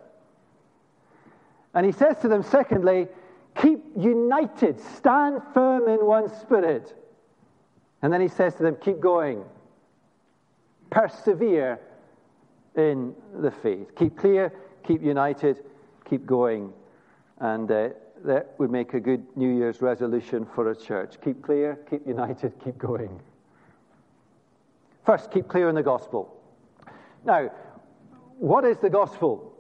And 1.73 1.87
he 1.87 1.92
says 1.92 2.16
to 2.23 2.28
them, 2.28 2.42
secondly, 2.42 3.09
keep 3.56 3.80
united. 3.97 4.80
Stand 4.97 5.40
firm 5.52 5.88
in 5.88 6.04
one 6.04 6.28
spirit. 6.40 6.97
And 8.02 8.12
then 8.12 8.21
he 8.21 8.28
says 8.28 8.54
to 8.56 8.62
them, 8.62 8.76
keep 8.80 9.00
going 9.00 9.45
persevere 10.95 11.80
in 12.76 13.15
the 13.41 13.50
faith. 13.50 13.95
Keep 13.97 14.17
clear, 14.17 14.52
keep 14.86 15.02
united, 15.02 15.65
keep 16.04 16.26
going. 16.26 16.73
And 17.38 17.71
uh, 17.71 17.90
that 18.25 18.54
would 18.58 18.71
make 18.71 18.95
a 18.95 19.00
good 19.00 19.25
New 19.36 19.54
Year's 19.56 19.80
resolution 19.80 20.47
for 20.54 20.71
a 20.71 20.76
church. 20.76 21.17
Keep 21.23 21.43
clear, 21.43 21.78
keep 21.90 22.06
united, 22.06 22.52
keep 22.64 22.78
going. 22.78 23.21
First, 25.04 25.30
keep 25.30 25.49
clear 25.49 25.69
in 25.69 25.75
the 25.75 25.82
gospel. 25.82 26.40
Now, 27.25 27.50
what 28.38 28.64
is 28.64 28.78
the 28.78 28.90
gospel 28.90 29.52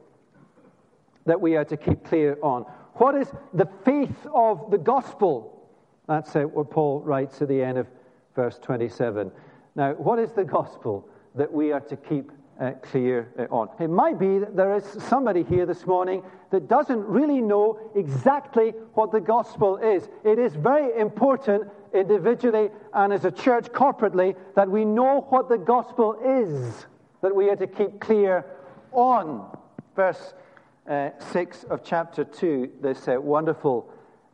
that 1.26 1.40
we 1.40 1.56
are 1.56 1.64
to 1.64 1.76
keep 1.76 2.04
clear 2.04 2.38
on? 2.42 2.62
What 2.94 3.14
is 3.14 3.28
the 3.52 3.68
faith 3.84 4.26
of 4.32 4.70
the 4.70 4.78
gospel? 4.78 5.68
That's 6.06 6.34
uh, 6.36 6.42
what 6.42 6.70
Paul 6.70 7.00
writes 7.00 7.42
at 7.42 7.48
the 7.48 7.62
end 7.62 7.78
of 7.78 7.86
verse 8.34 8.58
27. 8.58 9.30
Now, 9.74 9.92
what 9.94 10.18
is 10.18 10.32
the 10.32 10.44
gospel? 10.44 11.08
that 11.34 11.52
we 11.52 11.72
are 11.72 11.80
to 11.80 11.96
keep 11.96 12.30
uh, 12.60 12.72
clear 12.82 13.32
uh, 13.38 13.54
on. 13.54 13.68
It 13.80 13.90
might 13.90 14.18
be 14.18 14.38
that 14.38 14.56
there 14.56 14.74
is 14.76 14.84
somebody 15.08 15.42
here 15.42 15.66
this 15.66 15.86
morning 15.86 16.22
that 16.50 16.68
doesn't 16.68 17.04
really 17.06 17.40
know 17.40 17.78
exactly 17.94 18.70
what 18.94 19.12
the 19.12 19.20
gospel 19.20 19.76
is. 19.78 20.08
It 20.24 20.38
is 20.38 20.54
very 20.54 20.98
important 20.98 21.68
individually 21.92 22.70
and 22.92 23.12
as 23.12 23.24
a 23.24 23.30
church 23.30 23.66
corporately 23.66 24.36
that 24.54 24.68
we 24.68 24.84
know 24.84 25.26
what 25.30 25.48
the 25.48 25.58
gospel 25.58 26.16
is 26.24 26.86
that 27.22 27.34
we 27.34 27.48
are 27.48 27.56
to 27.56 27.66
keep 27.66 28.00
clear 28.00 28.44
on. 28.92 29.56
Verse 29.96 30.34
uh, 30.88 31.10
6 31.32 31.64
of 31.64 31.82
chapter 31.82 32.24
2, 32.24 32.72
this 32.82 33.08
uh, 33.08 33.20
wonderful 33.20 33.90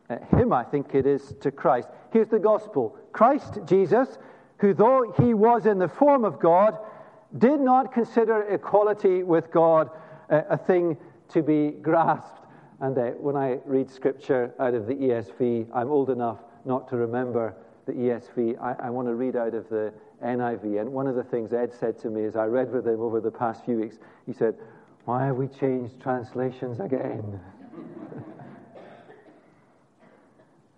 uh, 0.09 0.17
hymn, 0.35 0.51
I 0.51 0.63
think 0.63 0.93
it 0.93 1.05
is, 1.05 1.33
to 1.41 1.51
Christ. 1.51 1.87
Here's 2.11 2.27
the 2.27 2.39
gospel 2.39 2.97
Christ 3.13 3.59
Jesus, 3.65 4.17
who 4.57 4.73
though 4.73 5.13
he 5.17 5.33
was 5.33 5.65
in 5.65 5.79
the 5.79 5.87
form 5.87 6.25
of 6.25 6.39
God, 6.39 6.77
did 7.37 7.59
not 7.59 7.93
consider 7.93 8.43
equality 8.43 9.23
with 9.23 9.51
God 9.51 9.89
a 10.29 10.57
thing 10.57 10.97
to 11.29 11.41
be 11.41 11.71
grasped. 11.71 12.45
And 12.79 12.97
uh, 12.97 13.11
when 13.11 13.35
I 13.35 13.59
read 13.65 13.91
scripture 13.91 14.53
out 14.59 14.73
of 14.73 14.87
the 14.87 14.95
ESV, 14.95 15.67
I'm 15.73 15.89
old 15.89 16.09
enough 16.09 16.39
not 16.65 16.87
to 16.89 16.97
remember 16.97 17.53
the 17.85 17.93
ESV. 17.93 18.59
I, 18.61 18.87
I 18.87 18.89
want 18.89 19.07
to 19.07 19.15
read 19.15 19.35
out 19.35 19.53
of 19.53 19.69
the 19.69 19.93
NIV. 20.23 20.81
And 20.81 20.91
one 20.91 21.07
of 21.07 21.15
the 21.15 21.23
things 21.23 21.53
Ed 21.53 21.73
said 21.73 21.99
to 21.99 22.09
me 22.09 22.25
as 22.25 22.35
I 22.35 22.45
read 22.45 22.71
with 22.71 22.87
him 22.87 23.01
over 23.01 23.19
the 23.21 23.31
past 23.31 23.65
few 23.65 23.77
weeks, 23.77 23.97
he 24.25 24.33
said, 24.33 24.55
Why 25.05 25.25
have 25.25 25.35
we 25.35 25.47
changed 25.47 26.01
translations 26.01 26.79
again? 26.79 27.39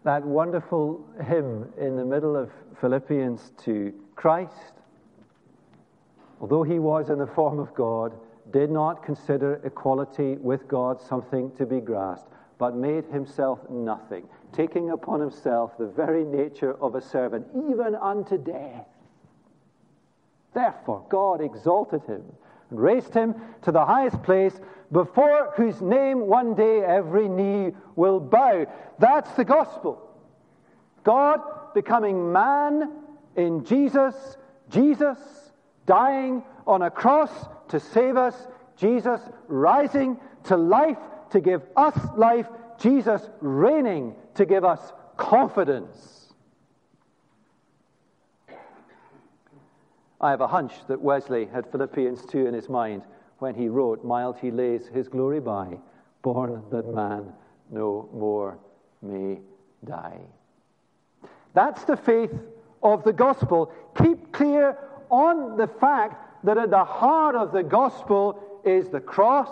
that 0.03 0.23
wonderful 0.25 1.05
hymn 1.25 1.71
in 1.77 1.95
the 1.95 2.05
middle 2.05 2.35
of 2.35 2.51
Philippians 2.81 3.53
to 3.63 3.93
Christ 4.15 4.73
although 6.43 6.63
he 6.63 6.77
was 6.77 7.09
in 7.09 7.19
the 7.19 7.25
form 7.25 7.57
of 7.57 7.73
God, 7.73 8.11
did 8.51 8.69
not 8.69 9.01
consider 9.01 9.61
equality 9.63 10.35
with 10.41 10.67
God 10.67 11.01
something 11.01 11.49
to 11.55 11.65
be 11.65 11.79
grasped, 11.79 12.27
but 12.57 12.75
made 12.75 13.05
himself 13.05 13.59
nothing, 13.69 14.27
taking 14.51 14.89
upon 14.89 15.21
himself 15.21 15.71
the 15.77 15.87
very 15.87 16.25
nature 16.25 16.73
of 16.81 16.95
a 16.95 17.01
servant, 17.01 17.47
even 17.55 17.95
unto 17.95 18.37
death. 18.37 18.85
Therefore, 20.53 21.05
God 21.07 21.39
exalted 21.39 22.03
him 22.03 22.23
and 22.69 22.77
raised 22.77 23.13
him 23.13 23.35
to 23.61 23.71
the 23.71 23.85
highest 23.85 24.21
place, 24.21 24.59
before 24.91 25.53
whose 25.55 25.81
name 25.81 26.27
one 26.27 26.55
day 26.55 26.81
every 26.83 27.29
knee 27.29 27.71
will 27.95 28.19
bow. 28.19 28.65
That's 28.99 29.31
the 29.35 29.45
gospel. 29.45 30.09
God 31.05 31.39
becoming 31.73 32.33
man 32.33 32.91
in 33.37 33.63
Jesus, 33.63 34.35
Jesus 34.69 35.17
dying 35.85 36.43
on 36.65 36.81
a 36.81 36.91
cross 36.91 37.31
to 37.69 37.79
save 37.79 38.17
us, 38.17 38.35
Jesus 38.77 39.21
rising 39.47 40.17
to 40.45 40.57
life 40.57 40.97
to 41.31 41.39
give 41.39 41.63
us 41.75 41.97
life, 42.15 42.47
Jesus 42.79 43.29
reigning 43.41 44.15
to 44.35 44.45
give 44.45 44.63
us 44.63 44.93
confidence. 45.17 46.33
I 50.21 50.29
have 50.29 50.41
a 50.41 50.47
hunch 50.47 50.73
that 50.87 51.01
Wesley 51.01 51.45
had 51.45 51.69
Philippians 51.71 52.25
2 52.27 52.47
in 52.47 52.53
his 52.53 52.69
mind 52.69 53.03
when 53.39 53.55
he 53.55 53.67
wrote, 53.67 54.05
Mild 54.05 54.37
he 54.37 54.51
lays 54.51 54.87
his 54.87 55.09
glory 55.09 55.41
by, 55.41 55.77
born 56.21 56.63
that 56.71 56.87
man 56.93 57.33
no 57.69 58.07
more 58.13 58.57
may 59.01 59.39
die. 59.83 60.19
That's 61.53 61.83
the 61.83 61.97
faith 61.97 62.31
of 62.81 63.03
the 63.03 63.11
gospel. 63.11 63.71
Keep 63.97 64.31
clear 64.31 64.77
on 65.09 65.57
the 65.57 65.67
fact 65.67 66.45
that 66.45 66.57
at 66.57 66.69
the 66.69 66.83
heart 66.83 67.35
of 67.35 67.51
the 67.51 67.63
gospel 67.63 68.61
is 68.65 68.89
the 68.89 68.99
cross, 68.99 69.49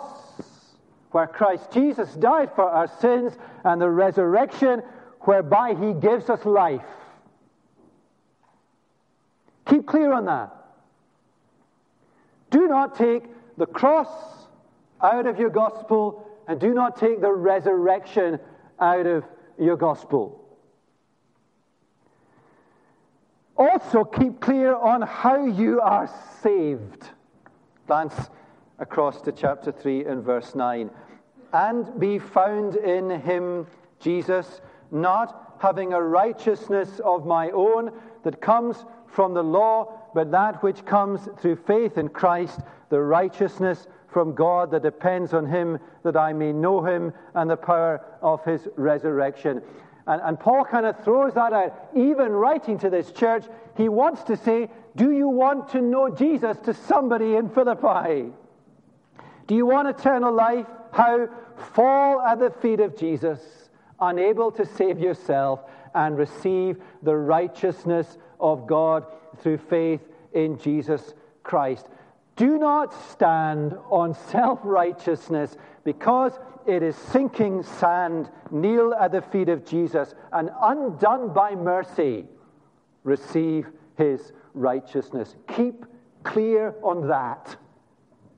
where 1.10 1.26
Christ 1.26 1.70
Jesus 1.72 2.14
died 2.14 2.50
for 2.54 2.68
our 2.68 2.88
sins, 3.00 3.32
and 3.64 3.80
the 3.80 3.88
resurrection, 3.88 4.82
whereby 5.20 5.74
he 5.74 5.92
gives 5.92 6.28
us 6.30 6.44
life. 6.44 6.82
Keep 9.66 9.86
clear 9.86 10.12
on 10.12 10.26
that. 10.26 10.50
Do 12.50 12.66
not 12.68 12.96
take 12.96 13.24
the 13.56 13.66
cross 13.66 14.08
out 15.00 15.26
of 15.26 15.38
your 15.38 15.50
gospel 15.50 16.28
and 16.46 16.60
do 16.60 16.74
not 16.74 16.96
take 16.96 17.20
the 17.20 17.32
resurrection 17.32 18.38
out 18.80 19.06
of 19.06 19.24
your 19.58 19.76
gospel. 19.76 20.41
Also, 23.56 24.04
keep 24.04 24.40
clear 24.40 24.74
on 24.74 25.02
how 25.02 25.44
you 25.46 25.80
are 25.80 26.10
saved. 26.42 27.10
Glance 27.86 28.30
across 28.78 29.20
to 29.22 29.32
chapter 29.32 29.70
3 29.70 30.06
and 30.06 30.24
verse 30.24 30.54
9. 30.54 30.90
And 31.52 32.00
be 32.00 32.18
found 32.18 32.76
in 32.76 33.10
him, 33.20 33.66
Jesus, 34.00 34.60
not 34.90 35.56
having 35.60 35.92
a 35.92 36.02
righteousness 36.02 37.00
of 37.04 37.26
my 37.26 37.50
own 37.50 37.92
that 38.24 38.40
comes 38.40 38.84
from 39.06 39.34
the 39.34 39.42
law, 39.42 40.10
but 40.14 40.30
that 40.30 40.62
which 40.62 40.84
comes 40.84 41.28
through 41.38 41.56
faith 41.56 41.98
in 41.98 42.08
Christ, 42.08 42.60
the 42.88 43.00
righteousness 43.00 43.86
from 44.08 44.34
God 44.34 44.70
that 44.70 44.82
depends 44.82 45.32
on 45.34 45.46
him 45.46 45.78
that 46.02 46.16
I 46.16 46.32
may 46.32 46.52
know 46.52 46.82
him 46.82 47.12
and 47.34 47.50
the 47.50 47.56
power 47.56 48.04
of 48.20 48.44
his 48.44 48.68
resurrection. 48.76 49.62
And, 50.06 50.20
and 50.22 50.40
Paul 50.40 50.64
kind 50.64 50.86
of 50.86 51.02
throws 51.04 51.34
that 51.34 51.52
out. 51.52 51.90
Even 51.94 52.32
writing 52.32 52.78
to 52.78 52.90
this 52.90 53.12
church, 53.12 53.44
he 53.76 53.88
wants 53.88 54.24
to 54.24 54.36
say, 54.36 54.68
Do 54.96 55.12
you 55.12 55.28
want 55.28 55.70
to 55.70 55.80
know 55.80 56.08
Jesus 56.10 56.56
to 56.64 56.74
somebody 56.74 57.36
in 57.36 57.48
Philippi? 57.48 58.32
Do 59.46 59.54
you 59.54 59.66
want 59.66 59.88
eternal 59.88 60.32
life? 60.32 60.66
How? 60.92 61.28
Fall 61.74 62.20
at 62.20 62.38
the 62.38 62.50
feet 62.50 62.80
of 62.80 62.96
Jesus, 62.96 63.40
unable 64.00 64.50
to 64.52 64.66
save 64.66 64.98
yourself, 64.98 65.60
and 65.94 66.16
receive 66.16 66.78
the 67.02 67.16
righteousness 67.16 68.18
of 68.40 68.66
God 68.66 69.06
through 69.38 69.58
faith 69.58 70.00
in 70.32 70.58
Jesus 70.58 71.14
Christ. 71.42 71.86
Do 72.36 72.58
not 72.58 72.94
stand 73.10 73.76
on 73.90 74.14
self 74.30 74.60
righteousness 74.62 75.56
because 75.84 76.32
it 76.66 76.82
is 76.82 76.96
sinking 76.96 77.62
sand. 77.62 78.30
Kneel 78.50 78.94
at 78.94 79.12
the 79.12 79.22
feet 79.22 79.48
of 79.48 79.64
Jesus 79.64 80.14
and, 80.32 80.50
undone 80.60 81.32
by 81.32 81.54
mercy, 81.54 82.26
receive 83.04 83.66
his 83.96 84.32
righteousness. 84.54 85.36
Keep 85.48 85.86
clear 86.22 86.74
on 86.82 87.08
that. 87.08 87.56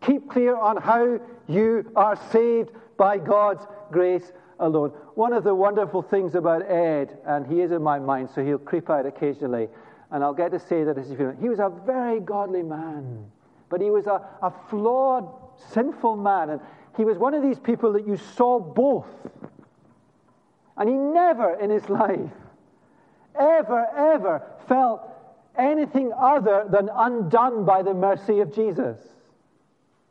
Keep 0.01 0.31
clear 0.31 0.57
on 0.57 0.77
how 0.77 1.21
you 1.49 1.91
are 1.97 2.17
saved 2.31 2.71
by 2.97 3.19
God's 3.19 3.67
grace 3.91 4.33
alone. 4.59 4.91
One 5.15 5.33
of 5.33 5.45
the 5.45 5.55
wonderful 5.55 6.03
things 6.03 6.35
about 6.35 6.63
Ed, 6.71 7.19
and 7.27 7.47
he 7.47 7.61
is 7.61 7.73
in 7.73 7.83
my 7.83 7.99
mind, 7.99 8.31
so 8.35 8.45
he'll 8.45 8.59
creep 8.59 8.91
out 8.91 9.07
occasionally, 9.07 9.69
and 10.11 10.23
I'll 10.23 10.35
get 10.35 10.53
to 10.53 10.61
say 10.61 10.85
that 10.85 10.99
as 10.99 11.11
if 11.11 11.19
he 11.41 11.49
was 11.49 11.59
a 11.59 11.73
very 11.85 12.21
godly 12.21 12.63
man, 12.63 13.31
but 13.69 13.81
he 13.81 13.91
was 13.91 14.07
a, 14.07 14.23
a 14.43 14.53
flawed, 14.69 15.29
sinful 15.73 16.17
man. 16.17 16.51
And 16.51 16.61
he 16.97 17.05
was 17.05 17.19
one 17.19 17.35
of 17.35 17.43
these 17.43 17.59
people 17.59 17.93
that 17.95 18.07
you 18.07 18.17
saw 18.17 18.59
both. 18.59 19.07
And 20.77 20.89
he 20.89 20.95
never 20.95 21.55
in 21.55 21.71
his 21.71 21.89
life, 21.89 22.31
ever, 23.39 23.87
ever 23.97 24.43
felt 24.69 25.03
anything 25.57 26.13
other 26.13 26.67
than 26.69 26.91
undone 26.93 27.65
by 27.65 27.83
the 27.83 27.95
mercy 27.95 28.41
of 28.41 28.55
Jesus. 28.55 28.99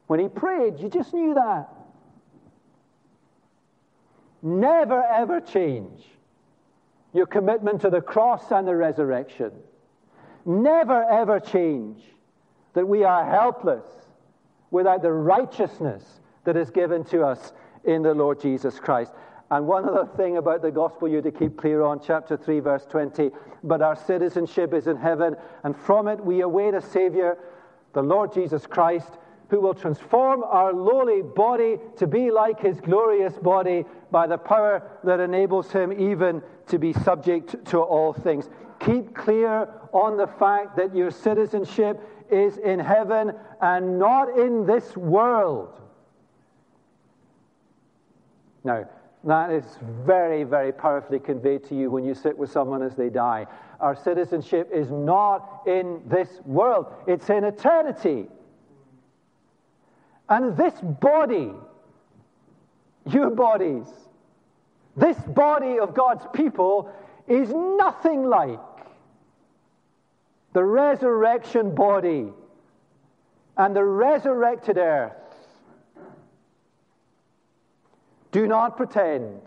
When 0.07 0.19
he 0.19 0.27
prayed, 0.27 0.79
you 0.79 0.89
just 0.89 1.13
knew 1.13 1.33
that. 1.33 1.69
Never, 4.41 5.01
ever 5.03 5.39
change 5.39 6.03
your 7.13 7.25
commitment 7.25 7.81
to 7.81 7.89
the 7.89 8.01
cross 8.01 8.51
and 8.51 8.67
the 8.67 8.75
resurrection. 8.75 9.51
Never, 10.45 11.03
ever 11.03 11.39
change 11.39 12.01
that 12.73 12.85
we 12.85 13.03
are 13.03 13.25
helpless 13.25 13.85
without 14.71 15.01
the 15.01 15.11
righteousness 15.11 16.03
that 16.45 16.57
is 16.57 16.69
given 16.69 17.03
to 17.05 17.23
us 17.23 17.53
in 17.83 18.01
the 18.01 18.13
Lord 18.13 18.39
Jesus 18.41 18.79
Christ. 18.79 19.11
And 19.51 19.67
one 19.67 19.87
other 19.87 20.09
thing 20.17 20.37
about 20.37 20.61
the 20.61 20.71
gospel 20.71 21.07
you 21.07 21.21
to 21.21 21.31
keep 21.31 21.57
clear 21.57 21.83
on, 21.83 21.99
chapter 21.99 22.35
3, 22.35 22.59
verse 22.59 22.85
20. 22.85 23.29
But 23.63 23.81
our 23.81 23.95
citizenship 23.95 24.73
is 24.73 24.87
in 24.87 24.97
heaven, 24.97 25.35
and 25.63 25.77
from 25.77 26.07
it 26.07 26.23
we 26.23 26.41
await 26.41 26.73
a 26.73 26.81
Savior, 26.81 27.37
the 27.93 28.01
Lord 28.01 28.33
Jesus 28.33 28.65
Christ, 28.65 29.19
who 29.49 29.59
will 29.59 29.75
transform 29.75 30.43
our 30.43 30.73
lowly 30.73 31.21
body 31.21 31.77
to 31.97 32.07
be 32.07 32.31
like 32.31 32.59
his 32.59 32.81
glorious 32.81 33.33
body 33.33 33.85
by 34.09 34.25
the 34.25 34.37
power 34.37 34.81
that 35.03 35.19
enables 35.19 35.71
him 35.71 35.91
even 35.91 36.41
to 36.65 36.79
be 36.79 36.91
subject 36.91 37.63
to 37.65 37.79
all 37.79 38.13
things. 38.13 38.49
Keep 38.79 39.13
clear 39.13 39.69
on 39.91 40.17
the 40.17 40.25
fact 40.25 40.75
that 40.77 40.95
your 40.95 41.11
citizenship 41.11 42.01
is 42.31 42.57
in 42.57 42.79
heaven 42.79 43.33
and 43.61 43.99
not 43.99 44.35
in 44.37 44.65
this 44.65 44.97
world. 44.97 45.79
Now, 48.63 48.87
that 49.23 49.51
is 49.51 49.63
very, 49.81 50.43
very 50.43 50.71
powerfully 50.71 51.19
conveyed 51.19 51.63
to 51.65 51.75
you 51.75 51.89
when 51.89 52.03
you 52.03 52.13
sit 52.13 52.37
with 52.37 52.51
someone 52.51 52.81
as 52.81 52.95
they 52.95 53.09
die. 53.09 53.47
Our 53.79 53.95
citizenship 53.95 54.69
is 54.73 54.91
not 54.91 55.63
in 55.65 56.01
this 56.07 56.41
world, 56.45 56.87
it's 57.07 57.29
in 57.29 57.43
eternity. 57.43 58.27
And 60.29 60.57
this 60.57 60.73
body, 60.81 61.51
your 63.05 63.29
bodies, 63.29 63.87
this 64.95 65.17
body 65.19 65.79
of 65.79 65.93
God's 65.93 66.25
people 66.33 66.93
is 67.27 67.49
nothing 67.49 68.23
like 68.23 68.59
the 70.53 70.63
resurrection 70.63 71.73
body 71.73 72.27
and 73.57 73.75
the 73.75 73.83
resurrected 73.83 74.77
earth 74.77 75.13
Do 78.33 78.47
not 78.47 78.77
pretend 78.77 79.41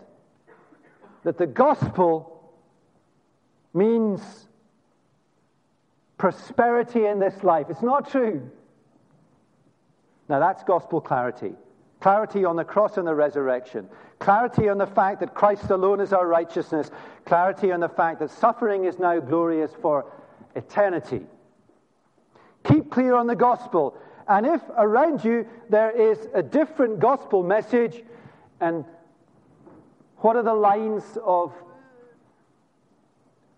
that 1.23 1.37
the 1.37 1.45
gospel 1.45 2.41
means 3.73 4.47
prosperity 6.17 7.05
in 7.05 7.19
this 7.19 7.43
life. 7.43 7.67
It's 7.69 7.81
not 7.81 8.09
true. 8.09 8.49
Now, 10.29 10.39
that's 10.39 10.63
gospel 10.63 11.01
clarity. 11.01 11.51
Clarity 11.99 12.45
on 12.45 12.55
the 12.55 12.63
cross 12.63 12.97
and 12.97 13.05
the 13.05 13.13
resurrection. 13.13 13.89
Clarity 14.19 14.69
on 14.69 14.77
the 14.77 14.87
fact 14.87 15.19
that 15.19 15.33
Christ 15.33 15.69
alone 15.69 15.99
is 15.99 16.13
our 16.13 16.25
righteousness. 16.25 16.89
Clarity 17.25 17.73
on 17.73 17.81
the 17.81 17.89
fact 17.89 18.19
that 18.21 18.31
suffering 18.31 18.85
is 18.85 18.99
now 18.99 19.19
glorious 19.19 19.71
for 19.81 20.05
eternity. 20.55 21.25
Keep 22.63 22.89
clear 22.89 23.15
on 23.15 23.27
the 23.27 23.35
gospel. 23.35 23.97
And 24.29 24.45
if 24.45 24.61
around 24.77 25.25
you 25.25 25.45
there 25.69 25.91
is 25.91 26.29
a 26.33 26.41
different 26.41 26.99
gospel 27.01 27.43
message, 27.43 28.03
and 28.59 28.85
what 30.17 30.35
are 30.35 30.43
the 30.43 30.53
lines 30.53 31.03
of 31.23 31.53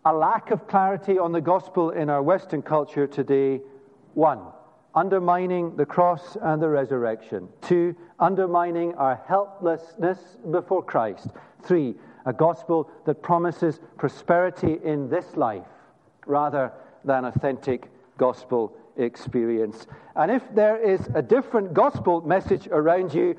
a 0.06 0.14
lack 0.14 0.52
of 0.52 0.68
clarity 0.68 1.18
on 1.18 1.32
the 1.32 1.42
gospel 1.42 1.92
in 1.92 2.10
our 2.10 2.22
Western 2.22 2.62
culture 2.62 3.08
today? 3.08 3.62
One, 4.14 4.42
undermining 4.94 5.76
the 5.76 5.86
cross 5.86 6.36
and 6.42 6.62
the 6.62 6.70
resurrection. 6.70 7.48
Two, 7.62 7.96
undermining 8.20 8.94
our 8.96 9.22
helplessness 9.28 10.20
before 10.52 10.84
Christ. 10.84 11.28
Three, 11.64 11.96
a 12.26 12.34
gospel 12.34 12.90
that 13.06 13.22
promises 13.22 13.80
prosperity 13.98 14.80
in 14.84 15.10
this 15.10 15.38
life 15.38 15.68
rather 16.26 16.72
than 17.06 17.26
authentic 17.26 17.90
gospel 18.18 18.76
experience. 18.98 19.88
And 20.16 20.30
if 20.30 20.44
there 20.54 20.78
is 20.78 21.08
a 21.16 21.22
different 21.22 21.74
gospel 21.74 22.22
message 22.22 22.68
around 22.68 23.14
you, 23.14 23.36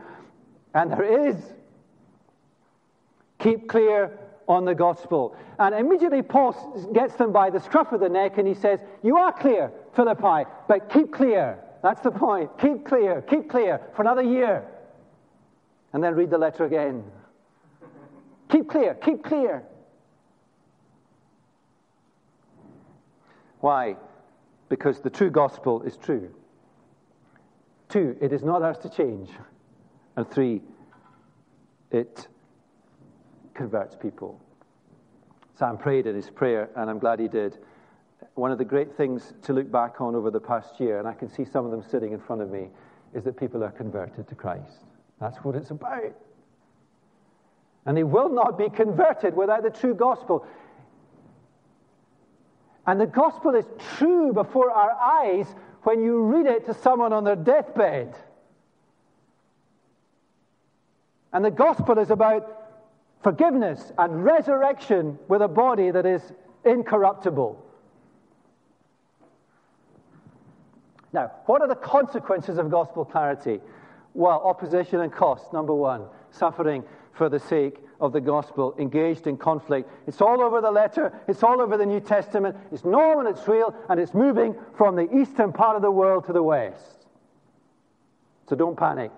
and 0.74 0.90
there 0.90 1.28
is. 1.28 1.37
Keep 3.38 3.68
clear 3.68 4.18
on 4.48 4.64
the 4.64 4.74
gospel. 4.74 5.37
And 5.59 5.74
immediately 5.74 6.22
Paul 6.22 6.90
gets 6.92 7.14
them 7.14 7.33
by 7.33 7.50
the 7.50 7.61
scruff 7.61 7.92
of 7.92 8.00
the 8.00 8.09
neck 8.09 8.38
and 8.38 8.46
he 8.46 8.54
says, 8.54 8.80
You 9.02 9.16
are 9.16 9.33
clear, 9.33 9.72
Philippi, 9.94 10.48
but 10.68 10.90
keep 10.90 11.12
clear. 11.12 11.59
That's 11.83 12.00
the 12.02 12.11
point. 12.11 12.50
Keep 12.59 12.85
clear, 12.85 13.22
keep 13.22 13.48
clear 13.48 13.80
for 13.94 14.02
another 14.02 14.22
year. 14.22 14.64
And 15.92 16.04
then 16.04 16.14
read 16.14 16.30
the 16.30 16.38
letter 16.38 16.64
again. 16.64 17.04
keep 18.48 18.68
clear, 18.68 18.94
keep 18.94 19.24
clear. 19.24 19.62
Why? 23.61 23.96
Because 24.68 25.00
the 25.00 25.11
true 25.11 25.30
gospel 25.30 25.83
is 25.83 25.96
true. 25.96 26.30
Two, 27.88 28.16
it 28.20 28.33
is 28.33 28.42
not 28.42 28.62
ours 28.62 28.78
to 28.78 28.88
change. 28.88 29.30
And 30.20 30.30
three, 30.30 30.61
it 31.90 32.28
converts 33.54 33.96
people. 33.96 34.38
Sam 35.59 35.78
prayed 35.78 36.06
in 36.06 36.14
his 36.14 36.28
prayer, 36.28 36.68
and 36.76 36.90
I'm 36.90 36.98
glad 36.98 37.20
he 37.20 37.26
did. 37.26 37.56
One 38.35 38.50
of 38.50 38.59
the 38.59 38.66
great 38.66 38.94
things 38.98 39.33
to 39.44 39.54
look 39.54 39.72
back 39.72 40.02
on 40.02 40.14
over 40.14 40.30
the 40.30 40.38
past 40.38 40.78
year, 40.78 40.98
and 40.98 41.09
I 41.09 41.14
can 41.14 41.30
see 41.30 41.46
some 41.46 41.64
of 41.64 41.70
them 41.70 41.83
sitting 41.83 42.12
in 42.12 42.20
front 42.20 42.42
of 42.42 42.50
me, 42.50 42.68
is 43.14 43.24
that 43.24 43.38
people 43.38 43.64
are 43.64 43.70
converted 43.70 44.28
to 44.28 44.35
Christ. 44.35 44.85
That's 45.22 45.38
what 45.38 45.54
it's 45.54 45.70
about. 45.70 46.14
And 47.87 47.96
they 47.96 48.04
will 48.04 48.28
not 48.28 48.59
be 48.59 48.68
converted 48.68 49.35
without 49.35 49.62
the 49.62 49.70
true 49.70 49.94
gospel. 49.94 50.46
And 52.87 53.00
the 53.00 53.06
gospel 53.06 53.54
is 53.54 53.64
true 53.96 54.35
before 54.35 54.70
our 54.70 54.92
eyes 54.92 55.46
when 55.85 56.02
you 56.02 56.24
read 56.24 56.44
it 56.44 56.66
to 56.66 56.74
someone 56.74 57.14
on 57.14 57.24
their 57.24 57.37
deathbed. 57.37 58.14
And 61.33 61.45
the 61.45 61.51
gospel 61.51 61.99
is 61.99 62.11
about 62.11 62.57
forgiveness 63.23 63.93
and 63.99 64.25
resurrection 64.25 65.19
with 65.29 65.43
a 65.43 65.49
body 65.49 65.90
that 65.90 66.07
is 66.07 66.33
incorruptible. 66.64 67.64
Now, 71.12 71.33
what 71.47 71.61
are 71.61 71.69
the 71.69 71.75
consequences 71.75 72.59
of 72.59 72.71
gospel 72.71 73.05
clarity? 73.05 73.61
Well, 74.14 74.40
opposition 74.45 75.01
and 75.01 75.12
cost, 75.12 75.53
number 75.53 75.75
one, 75.75 76.05
suffering 76.31 76.85
for 77.12 77.29
the 77.29 77.38
sake 77.38 77.79
of 78.01 78.12
the 78.12 78.21
gospel, 78.21 78.75
engaged 78.79 79.27
in 79.27 79.37
conflict. 79.37 79.90
It's 80.07 80.21
all 80.21 80.40
over 80.40 80.61
the 80.61 80.71
letter, 80.71 81.12
it's 81.29 81.43
all 81.43 81.61
over 81.61 81.77
the 81.77 81.85
New 81.85 82.01
Testament, 82.01 82.57
it's 82.73 82.85
known, 82.85 83.27
it's 83.27 83.47
real, 83.47 83.75
and 83.88 84.01
it's 84.01 84.14
moving 84.14 84.55
from 84.77 84.97
the 84.97 85.14
eastern 85.14 85.53
part 85.53 85.77
of 85.77 85.83
the 85.83 85.90
world 85.90 86.27
to 86.27 86.33
the 86.33 86.43
west. 86.43 87.07
So 88.49 88.57
don't 88.57 88.77
panic. 88.77 89.11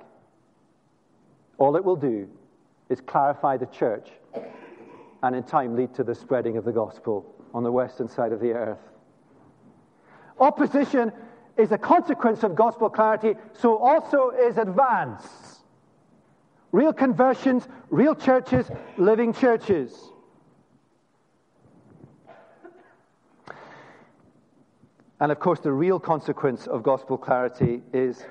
All 1.63 1.77
it 1.77 1.85
will 1.85 1.95
do 1.95 2.29
is 2.89 3.01
clarify 3.01 3.57
the 3.57 3.67
church 3.67 4.11
and 5.23 5.37
in 5.37 5.45
time 5.45 5.77
lead 5.77 5.95
to 5.95 6.03
the 6.03 6.13
spreading 6.13 6.57
of 6.57 6.65
the 6.65 6.73
gospel 6.73 7.25
on 7.55 7.63
the 7.63 7.71
western 7.71 8.09
side 8.09 8.33
of 8.33 8.41
the 8.41 8.51
earth. 8.51 8.81
Opposition 10.41 11.13
is 11.57 11.71
a 11.71 11.79
consequence 11.79 12.43
of 12.43 12.57
gospel 12.57 12.91
clarity, 12.91 13.37
so 13.53 13.79
also 13.79 14.31
is 14.31 14.59
advance. 14.59 15.63
Real 16.73 16.93
conversions, 16.93 17.69
real 17.91 18.17
churches, 18.17 18.69
living 18.97 19.33
churches. 19.33 20.11
And 25.21 25.31
of 25.31 25.39
course, 25.39 25.61
the 25.61 25.71
real 25.71 26.01
consequence 26.01 26.67
of 26.67 26.83
gospel 26.83 27.17
clarity 27.17 27.83
is 27.93 28.25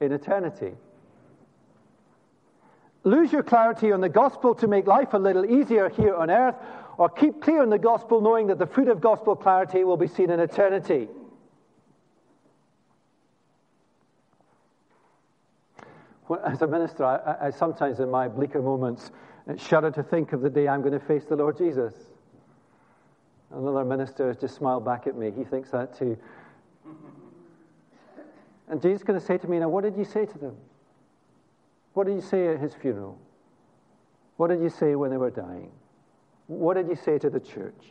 in 0.00 0.10
eternity. 0.10 0.72
Lose 3.04 3.32
your 3.32 3.42
clarity 3.42 3.92
on 3.92 4.00
the 4.00 4.08
gospel 4.08 4.54
to 4.56 4.66
make 4.66 4.86
life 4.86 5.14
a 5.14 5.18
little 5.18 5.44
easier 5.44 5.88
here 5.88 6.14
on 6.14 6.30
earth, 6.30 6.56
or 6.98 7.08
keep 7.08 7.40
clear 7.40 7.62
on 7.62 7.70
the 7.70 7.78
gospel 7.78 8.20
knowing 8.20 8.48
that 8.48 8.58
the 8.58 8.66
fruit 8.66 8.88
of 8.88 9.00
gospel 9.00 9.34
clarity 9.34 9.84
will 9.84 9.96
be 9.96 10.06
seen 10.06 10.30
in 10.30 10.38
eternity. 10.38 11.08
As 16.44 16.62
a 16.62 16.66
minister, 16.66 17.04
I, 17.04 17.46
I 17.46 17.50
sometimes 17.50 18.00
in 18.00 18.10
my 18.10 18.28
bleaker 18.28 18.62
moments 18.62 19.10
uh, 19.48 19.56
shudder 19.56 19.90
to 19.92 20.02
think 20.02 20.32
of 20.32 20.42
the 20.42 20.50
day 20.50 20.68
I'm 20.68 20.80
going 20.80 20.92
to 20.92 21.00
face 21.00 21.24
the 21.24 21.34
Lord 21.36 21.56
Jesus. 21.56 21.94
Another 23.50 23.84
minister 23.84 24.28
has 24.28 24.36
just 24.36 24.54
smiled 24.54 24.84
back 24.84 25.06
at 25.06 25.16
me. 25.16 25.32
He 25.36 25.42
thinks 25.42 25.70
that 25.70 25.98
too. 25.98 26.16
And 28.68 28.80
Jesus 28.80 29.00
is 29.00 29.04
going 29.04 29.18
to 29.18 29.24
say 29.24 29.38
to 29.38 29.48
me, 29.48 29.58
Now, 29.58 29.68
what 29.68 29.82
did 29.82 29.96
you 29.96 30.04
say 30.04 30.24
to 30.24 30.38
them? 30.38 30.56
What 31.94 32.06
did 32.06 32.14
you 32.14 32.22
say 32.22 32.48
at 32.48 32.60
his 32.60 32.74
funeral? 32.74 33.18
What 34.36 34.48
did 34.48 34.60
you 34.60 34.70
say 34.70 34.94
when 34.94 35.10
they 35.10 35.16
were 35.16 35.30
dying? 35.30 35.70
What 36.46 36.74
did 36.74 36.88
you 36.88 36.96
say 36.96 37.18
to 37.18 37.30
the 37.30 37.40
church? 37.40 37.84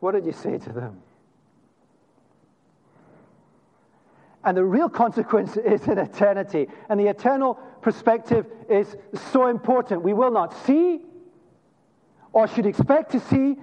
What 0.00 0.12
did 0.12 0.26
you 0.26 0.32
say 0.32 0.58
to 0.58 0.72
them? 0.72 1.00
And 4.44 4.56
the 4.56 4.64
real 4.64 4.90
consequence 4.90 5.56
is 5.56 5.88
in 5.88 5.98
eternity. 5.98 6.68
And 6.88 7.00
the 7.00 7.06
eternal 7.06 7.54
perspective 7.80 8.46
is 8.68 8.94
so 9.32 9.46
important. 9.46 10.02
We 10.02 10.12
will 10.12 10.30
not 10.30 10.54
see 10.66 11.00
or 12.32 12.46
should 12.46 12.66
expect 12.66 13.12
to 13.12 13.20
see 13.20 13.56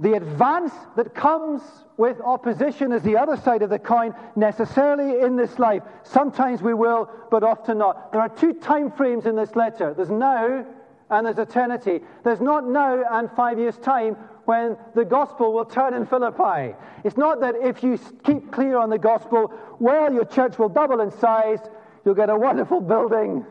the 0.00 0.14
advance 0.14 0.72
that 0.96 1.14
comes 1.14 1.60
with 1.96 2.20
opposition 2.20 2.92
is 2.92 3.02
the 3.02 3.16
other 3.16 3.36
side 3.36 3.62
of 3.62 3.70
the 3.70 3.78
coin 3.78 4.14
necessarily 4.36 5.24
in 5.24 5.34
this 5.36 5.58
life. 5.58 5.82
Sometimes 6.04 6.62
we 6.62 6.72
will, 6.72 7.10
but 7.30 7.42
often 7.42 7.78
not. 7.78 8.12
There 8.12 8.20
are 8.20 8.28
two 8.28 8.54
time 8.54 8.92
frames 8.92 9.26
in 9.26 9.34
this 9.34 9.56
letter 9.56 9.94
there's 9.94 10.10
now 10.10 10.64
and 11.10 11.26
there's 11.26 11.38
eternity. 11.38 12.00
There's 12.22 12.40
not 12.40 12.66
now 12.66 13.02
and 13.10 13.30
five 13.32 13.58
years' 13.58 13.78
time 13.78 14.14
when 14.44 14.76
the 14.94 15.04
gospel 15.04 15.52
will 15.52 15.64
turn 15.64 15.94
in 15.94 16.06
Philippi. 16.06 16.74
It's 17.02 17.16
not 17.16 17.40
that 17.40 17.54
if 17.56 17.82
you 17.82 17.98
keep 18.24 18.52
clear 18.52 18.78
on 18.78 18.90
the 18.90 18.98
gospel, 18.98 19.52
well, 19.78 20.12
your 20.12 20.24
church 20.24 20.58
will 20.58 20.68
double 20.68 21.00
in 21.00 21.10
size, 21.10 21.60
you'll 22.04 22.14
get 22.14 22.30
a 22.30 22.36
wonderful 22.36 22.80
building, 22.80 23.44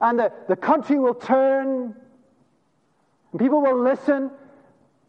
and 0.00 0.18
the, 0.18 0.32
the 0.48 0.56
country 0.56 0.98
will 0.98 1.14
turn 1.14 1.94
and 3.32 3.40
people 3.40 3.62
will 3.62 3.82
listen 3.82 4.30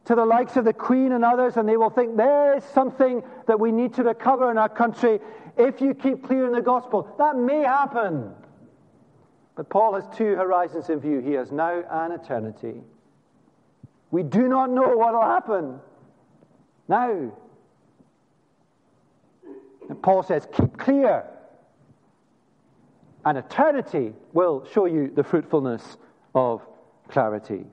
to 0.05 0.15
the 0.15 0.25
likes 0.25 0.57
of 0.57 0.65
the 0.65 0.73
Queen 0.73 1.11
and 1.11 1.23
others, 1.23 1.55
and 1.57 1.67
they 1.67 1.77
will 1.77 1.89
think 1.89 2.17
there 2.17 2.57
is 2.57 2.63
something 2.73 3.23
that 3.47 3.59
we 3.59 3.71
need 3.71 3.93
to 3.93 4.03
recover 4.03 4.51
in 4.51 4.57
our 4.57 4.69
country 4.69 5.19
if 5.57 5.79
you 5.81 5.93
keep 5.93 6.23
clear 6.23 6.45
in 6.45 6.51
the 6.51 6.61
gospel. 6.61 7.13
That 7.17 7.37
may 7.37 7.61
happen. 7.61 8.33
But 9.55 9.69
Paul 9.69 9.93
has 9.93 10.03
two 10.17 10.35
horizons 10.35 10.89
in 10.89 10.99
view. 10.99 11.19
He 11.19 11.33
has 11.33 11.51
now 11.51 11.83
and 11.89 12.13
eternity. 12.13 12.81
We 14.11 14.23
do 14.23 14.47
not 14.47 14.69
know 14.69 14.95
what 14.97 15.13
will 15.13 15.21
happen 15.21 15.79
now. 16.87 17.31
And 19.89 20.01
Paul 20.01 20.23
says, 20.23 20.47
keep 20.51 20.77
clear. 20.77 21.25
And 23.25 23.37
eternity 23.37 24.13
will 24.33 24.67
show 24.73 24.85
you 24.85 25.11
the 25.13 25.23
fruitfulness 25.23 25.97
of 26.35 26.61
clarity. 27.07 27.65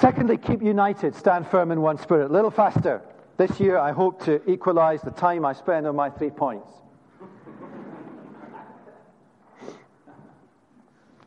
Secondly, 0.00 0.38
keep 0.38 0.62
united, 0.62 1.14
stand 1.14 1.46
firm 1.46 1.70
in 1.70 1.82
one 1.82 1.98
spirit. 1.98 2.30
A 2.30 2.32
little 2.32 2.50
faster. 2.50 3.02
This 3.36 3.60
year, 3.60 3.76
I 3.76 3.92
hope 3.92 4.24
to 4.24 4.40
equalize 4.50 5.02
the 5.02 5.10
time 5.10 5.44
I 5.44 5.52
spend 5.52 5.86
on 5.86 5.94
my 5.94 6.08
three 6.08 6.30
points. 6.30 6.70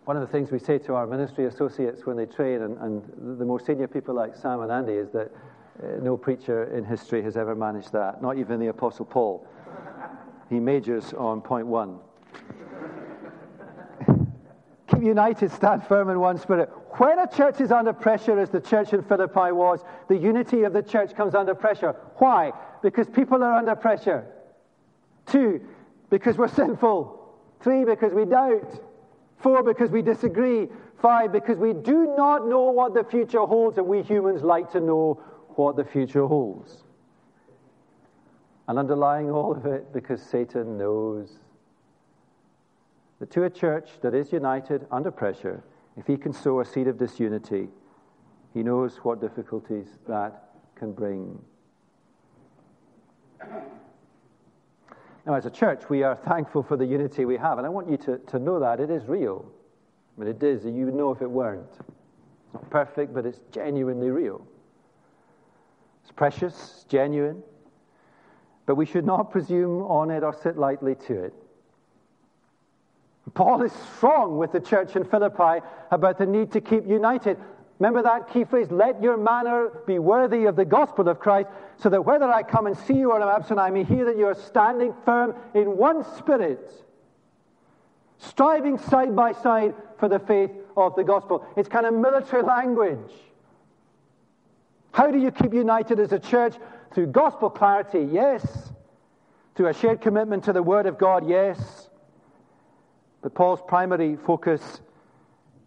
One 0.06 0.18
of 0.18 0.22
the 0.22 0.28
things 0.28 0.50
we 0.52 0.58
say 0.58 0.80
to 0.80 0.96
our 0.96 1.06
ministry 1.06 1.46
associates 1.46 2.08
when 2.08 2.18
they 2.18 2.26
train, 2.26 2.64
and, 2.64 2.78
and 2.80 3.40
the 3.40 3.46
more 3.46 3.60
senior 3.60 3.88
people 3.88 4.16
like 4.16 4.36
Sam 4.36 4.62
and 4.62 4.72
Andy, 4.72 4.94
is 4.94 5.12
that 5.12 5.32
uh, 5.82 6.02
no 6.02 6.18
preacher 6.18 6.64
in 6.76 6.84
history 6.84 7.22
has 7.22 7.38
ever 7.38 7.54
managed 7.54 7.92
that, 7.94 8.24
not 8.24 8.40
even 8.40 8.60
the 8.60 8.68
Apostle 8.68 9.06
Paul. 9.06 9.48
He 10.50 10.60
majors 10.60 11.14
on 11.14 11.42
point 11.42 11.68
one. 11.68 12.00
United, 15.04 15.52
stand 15.52 15.86
firm 15.86 16.10
in 16.10 16.20
one 16.20 16.38
spirit. 16.38 16.70
When 16.98 17.20
a 17.20 17.28
church 17.28 17.60
is 17.62 17.72
under 17.72 17.94
pressure, 17.94 18.40
as 18.40 18.50
the 18.50 18.62
church 18.62 18.94
in 18.94 19.04
Philippi 19.04 19.52
was, 19.52 19.84
the 20.08 20.18
unity 20.18 20.64
of 20.64 20.74
the 20.74 20.82
church 20.82 21.16
comes 21.16 21.36
under 21.36 21.54
pressure. 21.56 21.96
Why? 22.18 22.54
Because 22.82 23.08
people 23.08 23.44
are 23.44 23.58
under 23.58 23.76
pressure. 23.76 24.26
Two, 25.26 25.62
because 26.10 26.38
we're 26.38 26.48
sinful. 26.48 27.20
Three, 27.62 27.86
because 27.86 28.14
we 28.14 28.26
doubt. 28.26 28.82
Four, 29.38 29.64
because 29.64 29.90
we 29.90 30.02
disagree. 30.02 30.70
Five, 31.02 31.32
because 31.32 31.58
we 31.58 31.74
do 31.74 32.14
not 32.16 32.48
know 32.48 32.72
what 32.72 32.94
the 32.94 33.04
future 33.04 33.42
holds, 33.42 33.78
and 33.78 33.88
we 33.88 34.02
humans 34.02 34.42
like 34.42 34.72
to 34.72 34.80
know 34.80 35.22
what 35.56 35.76
the 35.76 35.84
future 35.84 36.26
holds. 36.26 36.84
And 38.68 38.80
underlying 38.80 39.30
all 39.30 39.52
of 39.52 39.66
it, 39.66 39.92
because 39.92 40.22
Satan 40.22 40.78
knows 40.78 41.30
that 43.24 43.32
to 43.32 43.46
a 43.46 43.50
church 43.50 43.90
that 44.02 44.14
is 44.14 44.34
united 44.34 44.86
under 44.92 45.10
pressure, 45.10 45.64
if 45.96 46.06
he 46.06 46.18
can 46.18 46.34
sow 46.34 46.60
a 46.60 46.66
seed 46.66 46.90
of 46.90 46.98
disunity, 46.98 47.70
he 48.54 48.62
knows 48.62 48.98
what 48.98 49.22
difficulties 49.22 49.88
that 50.10 50.50
can 50.76 50.92
bring. 50.92 51.40
Now, 55.26 55.36
as 55.36 55.46
a 55.46 55.50
church, 55.50 55.90
we 55.90 56.04
are 56.04 56.16
thankful 56.28 56.64
for 56.64 56.76
the 56.76 56.86
unity 56.86 57.24
we 57.24 57.38
have, 57.38 57.60
and 57.60 57.66
I 57.66 57.70
want 57.70 57.90
you 57.90 57.96
to, 57.96 58.18
to 58.18 58.40
know 58.40 58.60
that 58.60 58.82
it 58.82 58.90
is 58.90 59.06
real. 59.06 59.50
I 60.18 60.20
mean, 60.20 60.30
it 60.30 60.44
is, 60.44 60.66
you 60.66 60.84
would 60.84 60.94
know 60.94 61.12
if 61.12 61.22
it 61.22 61.32
weren't. 61.32 61.72
It's 61.72 62.54
not 62.54 62.70
perfect, 62.70 63.14
but 63.14 63.26
it's 63.26 63.40
genuinely 63.54 64.10
real. 64.10 64.46
It's 66.02 66.12
precious, 66.12 66.86
genuine, 66.90 67.42
but 68.66 68.76
we 68.76 68.86
should 68.86 69.06
not 69.06 69.32
presume 69.32 69.82
on 69.84 70.12
it 70.12 70.24
or 70.24 70.34
sit 70.34 70.58
lightly 70.58 70.96
to 71.08 71.24
it. 71.24 71.34
Paul 73.34 73.64
is 73.64 73.72
strong 73.98 74.38
with 74.38 74.52
the 74.52 74.60
church 74.60 74.96
in 74.96 75.04
Philippi 75.04 75.66
about 75.92 76.18
the 76.18 76.26
need 76.26 76.52
to 76.52 76.62
keep 76.62 76.88
united. 76.88 77.38
Remember 77.80 78.04
that 78.04 78.32
key 78.32 78.44
phrase, 78.44 78.70
let 78.72 79.02
your 79.02 79.18
manner 79.18 79.70
be 79.88 79.98
worthy 80.00 80.46
of 80.46 80.56
the 80.56 80.66
gospel 80.66 81.10
of 81.10 81.20
Christ, 81.20 81.50
so 81.78 81.90
that 81.90 82.06
whether 82.06 82.32
I 82.32 82.44
come 82.44 82.68
and 82.68 82.78
see 82.78 82.94
you 82.94 83.12
or 83.12 83.22
I'm 83.22 83.28
absent, 83.28 83.60
I 83.60 83.72
may 83.72 83.84
hear 83.84 84.06
that 84.06 84.18
you 84.18 84.28
are 84.28 84.36
standing 84.36 84.94
firm 85.04 85.36
in 85.56 85.76
one 85.76 86.06
spirit, 86.18 86.72
striving 88.20 88.78
side 88.78 89.16
by 89.16 89.34
side 89.34 89.74
for 89.98 90.08
the 90.08 90.20
faith 90.20 90.52
of 90.78 90.96
the 90.96 91.04
gospel. 91.04 91.46
It's 91.58 91.68
kind 91.68 91.86
of 91.86 91.94
military 91.96 92.44
language. 92.44 93.12
How 94.92 95.10
do 95.10 95.18
you 95.18 95.32
keep 95.32 95.54
united 95.54 96.00
as 96.00 96.12
a 96.12 96.20
church? 96.20 96.56
Through 96.94 97.08
gospel 97.08 97.50
clarity, 97.50 98.08
yes. 98.12 98.72
Through 99.56 99.68
a 99.68 99.74
shared 99.74 100.02
commitment 100.02 100.44
to 100.44 100.54
the 100.54 100.62
Word 100.62 100.86
of 100.86 101.00
God, 101.00 101.28
yes. 101.28 101.90
But 103.24 103.34
Paul's 103.34 103.62
primary 103.66 104.18
focus 104.18 104.82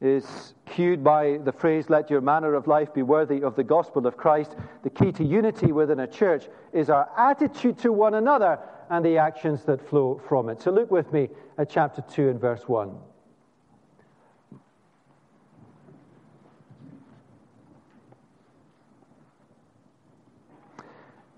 is 0.03 0.55
cued 0.67 1.03
by 1.03 1.39
the 1.39 1.53
phrase, 1.53 1.89
let 1.89 2.11
your 2.11 2.21
manner 2.21 2.55
of 2.55 2.67
life 2.67 2.93
be 2.93 3.03
worthy 3.03 3.43
of 3.43 3.57
the 3.57 3.65
gospel 3.65 4.07
of 4.07 4.19
Christ. 4.19 4.55
The 4.83 4.91
key 4.91 5.11
to 5.13 5.25
unity 5.25 5.73
within 5.73 6.01
a 6.01 6.07
church 6.07 6.49
is 6.75 6.91
our 6.91 7.09
attitude 7.17 7.79
to 7.79 7.93
one 7.93 8.15
another 8.15 8.59
and 8.91 9.03
the 9.03 9.17
actions 9.17 9.65
that 9.65 9.81
flow 9.89 10.21
from 10.29 10.51
it. 10.51 10.61
So 10.61 10.71
look 10.71 10.91
with 10.91 11.11
me 11.15 11.31
at 11.57 11.71
chapter 11.71 12.03
2 12.03 12.29
and 12.29 12.39
verse 12.39 12.69
1. 12.69 12.95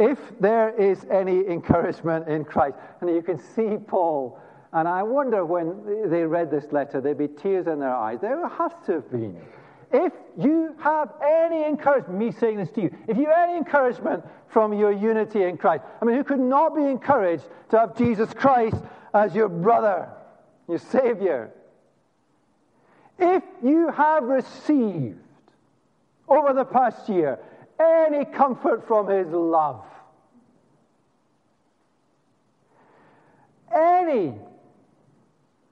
If 0.00 0.18
there 0.40 0.70
is 0.70 1.04
any 1.10 1.46
encouragement 1.46 2.28
in 2.28 2.44
Christ, 2.44 2.76
and 3.00 3.10
you 3.10 3.22
can 3.22 3.38
see 3.38 3.76
Paul, 3.76 4.40
and 4.72 4.86
I 4.86 5.02
wonder 5.02 5.44
when 5.44 6.10
they 6.10 6.24
read 6.24 6.50
this 6.50 6.70
letter, 6.72 7.00
there'd 7.00 7.18
be 7.18 7.28
tears 7.28 7.66
in 7.66 7.80
their 7.80 7.94
eyes. 7.94 8.20
There 8.20 8.46
has 8.46 8.72
to 8.86 8.92
have 8.92 9.10
been. 9.10 9.40
If 9.90 10.12
you 10.36 10.74
have 10.80 11.14
any 11.22 11.64
encouragement, 11.64 12.18
me 12.18 12.32
saying 12.32 12.58
this 12.58 12.70
to 12.72 12.82
you, 12.82 12.94
if 13.06 13.16
you 13.16 13.26
have 13.26 13.48
any 13.48 13.56
encouragement 13.56 14.24
from 14.48 14.74
your 14.74 14.92
unity 14.92 15.44
in 15.44 15.56
Christ, 15.56 15.84
I 16.02 16.04
mean, 16.04 16.16
who 16.16 16.24
could 16.24 16.40
not 16.40 16.76
be 16.76 16.82
encouraged 16.82 17.44
to 17.70 17.78
have 17.78 17.96
Jesus 17.96 18.32
Christ 18.34 18.76
as 19.14 19.34
your 19.34 19.48
brother, 19.48 20.10
your 20.68 20.78
Savior? 20.78 21.50
If 23.18 23.42
you 23.64 23.90
have 23.90 24.24
received 24.24 25.18
over 26.28 26.52
the 26.52 26.66
past 26.66 27.08
year 27.08 27.38
any 27.80 28.26
comfort 28.26 28.86
from 28.86 29.08
His 29.08 29.28
love, 29.28 29.82
any 33.74 34.34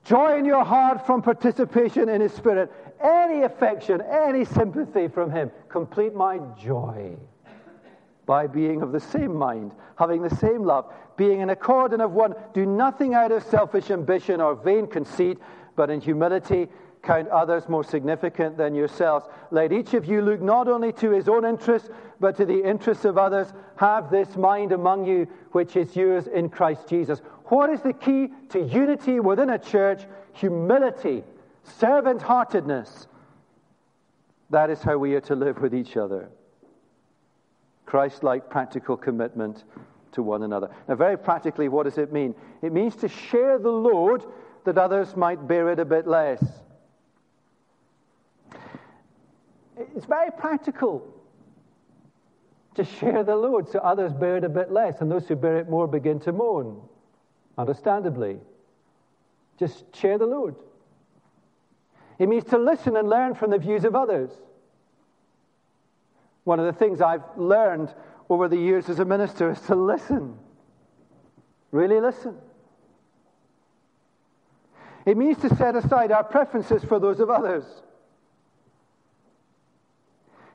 joy 0.07 0.39
in 0.39 0.45
your 0.45 0.65
heart 0.65 1.05
from 1.07 1.23
participation 1.23 2.09
in 2.09 2.21
His 2.21 2.33
Spirit, 2.33 2.73
any 3.03 3.43
affection, 3.43 4.01
any 4.01 4.45
sympathy 4.45 5.09
from 5.09 5.31
Him, 5.31 5.51
complete 5.69 6.15
my 6.15 6.39
joy 6.59 7.17
by 8.25 8.47
being 8.47 8.83
of 8.83 8.93
the 8.93 9.01
same 9.01 9.35
mind, 9.35 9.73
having 9.97 10.23
the 10.23 10.37
same 10.37 10.63
love, 10.65 10.93
being 11.17 11.41
in 11.41 11.51
accord 11.51 11.93
and 11.93 12.03
of 12.03 12.13
one. 12.13 12.35
Do 12.55 12.67
nothing 12.67 13.15
out 13.15 13.33
of 13.33 13.43
selfish 13.45 13.91
ambition 13.91 14.41
or 14.41 14.55
vain 14.55 14.87
conceit, 14.87 15.39
but 15.77 15.91
in 15.91 16.01
humility 16.01 16.69
count 17.03 17.29
others 17.29 17.69
more 17.69 17.85
significant 17.85 18.57
than 18.57 18.75
yourselves. 18.75 19.27
Let 19.53 19.73
each 19.73 19.95
of 19.95 20.07
you 20.07 20.21
look 20.23 20.41
not 20.41 20.67
only 20.67 20.93
to 20.95 21.11
his 21.11 21.29
own 21.29 21.45
interests, 21.45 21.89
but 22.19 22.37
to 22.37 22.45
the 22.45 22.69
interests 22.69 23.05
of 23.05 23.17
others. 23.17 23.53
Have 23.77 24.11
this 24.11 24.37
mind 24.37 24.73
among 24.73 25.07
you, 25.07 25.29
which 25.53 25.77
is 25.77 25.95
yours 25.95 26.27
in 26.27 26.49
Christ 26.49 26.89
Jesus. 26.89 27.21
What 27.47 27.71
is 27.71 27.81
the 27.81 27.93
key 27.93 28.31
to 28.51 28.61
unity 28.61 29.21
within 29.21 29.51
a 29.51 29.59
church? 29.59 30.03
Humility, 30.35 31.23
servant 31.63 32.23
heartedness. 32.23 33.07
That 34.51 34.71
is 34.71 34.83
how 34.83 34.99
we 34.99 35.15
are 35.15 35.21
to 35.23 35.35
live 35.35 35.61
with 35.61 35.75
each 35.75 35.97
other. 35.97 36.29
Christ 37.85 38.25
like 38.25 38.51
practical 38.51 38.97
commitment 38.97 39.65
to 40.13 40.23
one 40.23 40.43
another. 40.43 40.71
Now, 40.89 40.97
very 40.97 41.17
practically, 41.17 41.69
what 41.69 41.85
does 41.85 41.99
it 41.99 42.13
mean? 42.13 42.35
It 42.63 42.73
means 42.73 42.97
to 42.97 43.09
share 43.09 43.59
the 43.59 43.71
load 43.71 44.25
that 44.65 44.77
others 44.77 45.17
might 45.17 45.47
bear 45.47 45.71
it 45.71 45.79
a 45.79 45.85
bit 45.85 46.07
less. 46.07 46.45
It's 49.77 50.07
very 50.07 50.31
practical 50.31 51.07
to 52.75 52.85
share 52.85 53.23
the 53.23 53.37
load 53.37 53.69
so 53.69 53.79
others 53.79 54.13
bear 54.13 54.37
it 54.37 54.45
a 54.45 54.49
bit 54.49 54.73
less, 54.73 55.01
and 55.01 55.11
those 55.11 55.29
who 55.29 55.37
bear 55.37 55.59
it 55.59 55.69
more 55.69 55.87
begin 55.87 56.19
to 56.21 56.33
moan, 56.33 56.81
understandably. 57.59 58.39
Just 59.59 59.95
share 59.97 60.19
the 60.19 60.27
load. 60.27 60.57
It 62.19 62.29
means 62.29 62.45
to 62.45 62.59
listen 62.59 62.97
and 62.97 63.09
learn 63.09 63.35
from 63.35 63.51
the 63.51 63.59
views 63.59 63.85
of 63.85 63.95
others. 63.95 64.31
One 66.45 66.61
of 66.61 66.67
the 66.67 66.73
things 66.73 67.01
I've 67.01 67.25
learned 67.37 67.93
over 68.29 68.49
the 68.49 68.57
years 68.57 68.89
as 68.89 68.99
a 68.99 69.05
minister 69.05 69.51
is 69.51 69.61
to 69.63 69.75
listen. 69.75 70.39
Really 71.73 72.01
listen. 72.01 72.37
It 75.05 75.17
means 75.17 75.39
to 75.39 75.55
set 75.57 75.77
aside 75.77 76.11
our 76.11 76.25
preferences 76.25 76.85
for 76.85 76.99
those 76.99 77.21
of 77.21 77.31
others. 77.31 77.65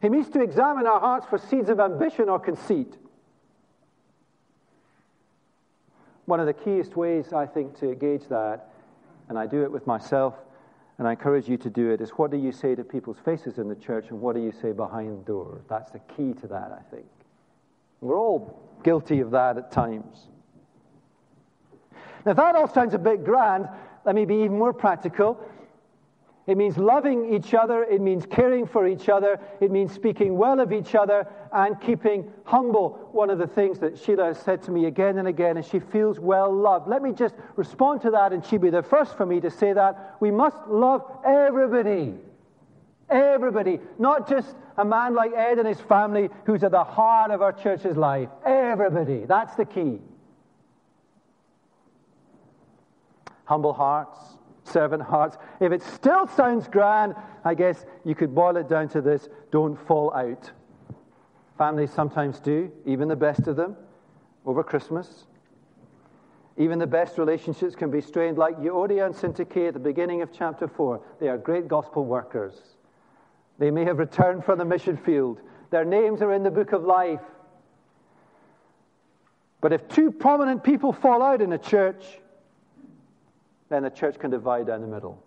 It 0.02 0.12
means 0.12 0.30
to 0.30 0.42
examine 0.42 0.88
our 0.88 1.00
hearts 1.00 1.28
for 1.28 1.38
seeds 1.38 1.70
of 1.70 1.80
ambition 1.80 2.28
or 2.28 2.40
conceit. 2.40 2.98
One 6.26 6.40
of 6.40 6.46
the 6.46 6.54
keyest 6.54 6.96
ways, 6.96 7.34
I 7.34 7.46
think, 7.46 7.78
to 7.80 7.96
gauge 7.96 8.28
that, 8.30 8.70
and 9.30 9.38
I 9.38 9.48
do 9.48 9.64
it 9.64 9.72
with 9.72 9.88
myself, 9.88 10.36
and 10.98 11.08
I 11.08 11.12
encourage 11.12 11.48
you 11.50 11.58
to 11.58 11.70
do 11.70 11.90
it, 11.90 12.00
is 12.00 12.12
what 12.12 12.32
do 12.32 12.38
you 12.38 12.52
say 12.52 12.76
to 12.76 12.84
people's 12.84 13.18
faces 13.26 13.58
in 13.58 13.68
the 13.68 13.76
church 13.76 14.10
and 14.10 14.22
what 14.22 14.36
do 14.36 14.42
you 14.42 14.52
say 14.52 14.72
behind 14.72 15.26
doors? 15.26 15.64
That's 15.68 15.90
the 15.92 16.00
key 16.16 16.34
to 16.42 16.48
that, 16.48 16.72
I 16.72 16.82
think. 16.94 17.08
We're 18.02 18.18
all 18.18 18.62
guilty 18.84 19.20
of 19.20 19.32
that 19.32 19.58
at 19.58 19.72
times. 19.72 20.28
Now, 22.26 22.34
that 22.34 22.56
all 22.56 22.68
sounds 22.68 22.94
a 22.94 23.00
bit 23.00 23.24
grand, 23.24 23.68
let 24.06 24.14
me 24.14 24.26
be 24.26 24.36
even 24.36 24.58
more 24.58 24.74
practical. 24.74 25.44
It 26.48 26.58
means 26.58 26.78
loving 26.78 27.34
each 27.34 27.54
other. 27.54 27.84
It 27.84 28.02
means 28.02 28.26
caring 28.26 28.66
for 28.66 28.88
each 28.88 29.10
other. 29.10 29.40
It 29.60 29.70
means 29.70 29.92
speaking 29.92 30.38
well 30.38 30.60
of 30.60 30.74
each 30.74 30.96
other 30.96 31.28
and 31.54 31.80
keeping 31.80 32.32
humble. 32.46 33.10
One 33.12 33.30
of 33.30 33.38
the 33.38 33.48
things 33.48 33.78
that 33.80 33.98
Sheila 34.00 34.26
has 34.26 34.40
said 34.40 34.64
to 34.64 34.72
me 34.72 34.86
again 34.86 35.20
and 35.20 35.28
again 35.28 35.58
is 35.58 35.68
she 35.68 35.80
feels 35.80 36.20
well 36.20 36.52
loved. 36.52 36.88
Let 36.88 37.04
me 37.04 37.12
just 37.12 37.36
respond 37.56 38.02
to 38.02 38.12
that, 38.12 38.34
and 38.34 38.44
she'd 38.44 38.62
be 38.62 38.72
the 38.72 38.82
first 38.82 39.16
for 39.18 39.26
me 39.26 39.40
to 39.40 39.52
say 39.52 39.74
that. 39.74 40.18
We 40.20 40.32
must 40.32 40.58
love 40.68 41.06
everybody. 41.24 42.16
Everybody. 43.10 43.80
Not 44.00 44.28
just 44.28 44.56
a 44.78 44.86
man 44.86 45.14
like 45.14 45.34
Ed 45.34 45.60
and 45.60 45.68
his 45.68 45.80
family 45.82 46.30
who's 46.46 46.64
at 46.64 46.72
the 46.72 46.84
heart 46.84 47.30
of 47.30 47.44
our 47.44 47.54
church's 47.54 47.98
life. 47.98 48.30
Everybody. 48.46 49.26
That's 49.26 49.54
the 49.56 49.66
key. 49.66 50.00
Humble 53.46 53.74
hearts 53.74 54.18
servant 54.64 55.02
hearts. 55.02 55.38
If 55.60 55.72
it 55.72 55.82
still 55.84 56.28
sounds 56.28 56.68
grand, 56.68 57.16
I 57.44 57.54
guess 57.54 57.86
you 58.04 58.16
could 58.16 58.34
boil 58.34 58.58
it 58.58 58.70
down 58.70 58.90
to 58.90 59.02
this 59.02 59.28
don't 59.52 59.76
fall 59.88 60.14
out. 60.14 60.52
Families 61.58 61.92
sometimes 61.92 62.40
do, 62.40 62.72
even 62.86 63.08
the 63.08 63.16
best 63.16 63.48
of 63.48 63.56
them, 63.56 63.76
over 64.46 64.64
Christmas. 64.64 65.26
Even 66.58 66.80
the 66.80 66.88
best 66.88 67.18
relationships 67.18 67.76
can 67.76 67.90
be 67.90 68.02
strained, 68.02 68.38
like 68.38 68.58
Euodia 68.58 69.06
and 69.06 69.16
Syntyche 69.16 69.68
at 69.68 69.74
the 69.74 69.80
beginning 69.80 70.22
of 70.22 70.32
chapter 70.32 70.68
4. 70.68 71.02
They 71.20 71.28
are 71.28 71.38
great 71.38 71.68
gospel 71.68 72.06
workers. 72.06 72.54
They 73.58 73.72
may 73.72 73.86
have 73.86 74.00
returned 74.00 74.44
from 74.44 74.58
the 74.58 74.66
mission 74.66 74.98
field. 74.98 75.40
Their 75.70 75.86
names 75.86 76.22
are 76.22 76.34
in 76.34 76.44
the 76.44 76.52
book 76.52 76.72
of 76.72 76.84
life. 76.84 77.22
But 79.62 79.72
if 79.72 79.88
two 79.88 80.12
prominent 80.12 80.64
people 80.64 80.92
fall 80.92 81.22
out 81.22 81.42
in 81.42 81.54
a 81.54 81.58
church, 81.58 82.04
then 83.72 83.84
the 83.84 83.90
church 83.90 84.20
can 84.20 84.30
divide 84.30 84.68
down 84.68 84.82
the 84.82 84.88
middle. 84.88 85.24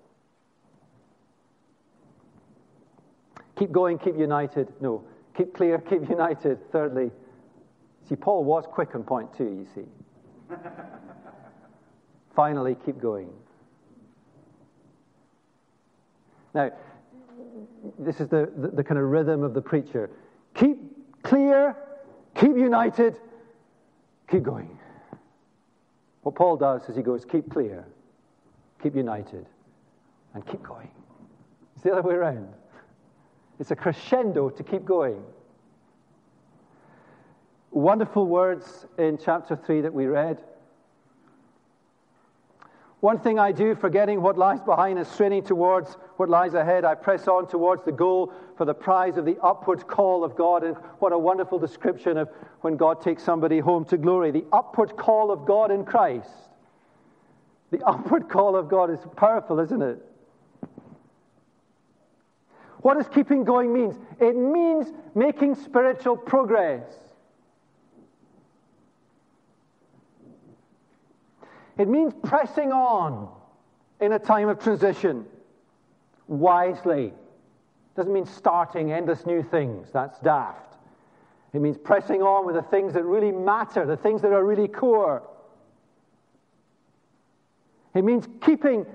Keep 3.57 3.72
going, 3.72 3.98
keep 3.98 4.18
united. 4.18 4.70
No, 4.83 5.02
keep 5.35 5.54
clear, 5.54 5.78
keep 5.78 6.09
united. 6.11 6.59
Thirdly, 6.70 7.11
see, 8.07 8.16
Paul 8.16 8.44
was 8.44 8.66
quick 8.70 8.94
on 8.94 9.02
point 9.02 9.35
two, 9.35 9.44
you 9.44 9.66
see. 9.74 10.57
Finally, 12.37 12.76
keep 12.85 13.00
going. 13.00 13.30
Now, 16.52 16.70
this 17.98 18.20
is 18.20 18.28
the, 18.28 18.52
the, 18.57 18.68
the, 18.68 18.85
kind 18.85 18.98
of 18.98 19.07
rhythm 19.07 19.42
of 19.42 19.54
the 19.54 19.62
preacher. 19.62 20.11
Keep 20.54 21.22
clear, 21.22 21.76
keep 22.35 22.57
united, 22.57 23.16
keep 24.30 24.42
going. 24.42 24.78
What 26.22 26.35
Paul 26.35 26.57
does 26.57 26.83
is 26.88 26.96
he 26.96 27.02
goes, 27.02 27.24
keep 27.24 27.50
clear, 27.50 27.87
keep 28.85 28.94
united, 28.94 29.47
and 30.35 30.47
keep 30.47 30.62
going. 30.62 30.90
It's 31.75 31.85
the 31.85 31.90
other 31.90 32.03
way 32.03 32.14
around. 32.14 32.53
It's 33.59 33.70
a 33.70 33.77
crescendo 33.77 34.50
to 34.50 34.63
keep 34.63 34.85
going. 34.85 35.23
Wonderful 37.71 38.27
words 38.27 38.85
in 38.98 39.17
chapter 39.17 39.56
3 39.56 39.81
that 39.81 39.94
we 39.94 40.04
read. 40.04 40.38
One 43.00 43.19
thing 43.19 43.38
I 43.38 43.52
do, 43.52 43.75
forgetting 43.75 44.21
what 44.21 44.37
lies 44.37 44.61
behind 44.61 44.98
and 44.98 45.06
straining 45.06 45.42
towards 45.42 45.96
what 46.17 46.29
lies 46.29 46.52
ahead, 46.52 46.85
I 46.85 46.94
press 46.94 47.27
on 47.27 47.48
towards 47.48 47.87
the 47.87 47.92
goal 47.92 48.35
for 48.58 48.67
the 48.67 48.75
prize 48.75 49.17
of 49.17 49.25
the 49.25 49.38
upward 49.42 49.87
call 49.87 50.25
of 50.25 50.37
God. 50.37 50.63
And 50.63 50.77
what 50.98 51.13
a 51.13 51.19
wonderful 51.19 51.58
description 51.58 52.19
of 52.19 52.29
when 52.61 52.77
God 52.77 53.00
takes 53.00 53.23
somebody 53.23 53.61
home 53.61 53.87
to 53.87 53.96
glory. 53.96 54.31
The 54.31 54.44
upward 54.52 54.94
call 54.98 55.31
of 55.31 55.46
God 55.46 55.71
in 55.71 55.87
Christ. 55.87 56.29
The 57.75 57.85
upward 57.85 58.29
call 58.29 58.54
of 58.54 58.68
God 58.68 58.88
is 58.88 59.00
powerful, 59.16 59.58
isn't 59.58 59.83
it? 59.83 59.98
What 62.83 62.94
does 62.94 63.08
keeping 63.08 63.42
going 63.42 63.72
mean? 63.72 63.98
It 64.20 64.37
means 64.37 64.92
making 65.16 65.56
spiritual 65.56 66.16
progress. 66.16 66.85
It 71.77 71.88
means 71.88 72.14
pressing 72.22 72.70
on 72.70 73.29
in 74.00 74.12
a 74.12 74.20
time 74.20 74.48
of 74.48 74.62
transition 74.62 75.25
wisely. 76.29 77.12
Doesn't 77.96 78.12
mean 78.12 78.27
starting 78.27 78.92
endless 78.92 79.27
new 79.27 79.42
things. 79.42 79.88
That's 79.92 80.20
daft. 80.20 80.77
It 81.52 81.60
means 81.60 81.77
pressing 81.77 82.22
on 82.22 82.46
with 82.46 82.54
the 82.54 82.62
things 82.62 82.92
that 82.94 83.02
really 83.02 83.33
matter, 83.33 83.85
the 83.85 83.96
things 83.96 84.22
that 84.22 84.31
are 84.31 84.44
really 84.44 84.68
core. 84.68 85.25
It 87.95 88.05
means 88.05 88.29
keeping 88.40 88.87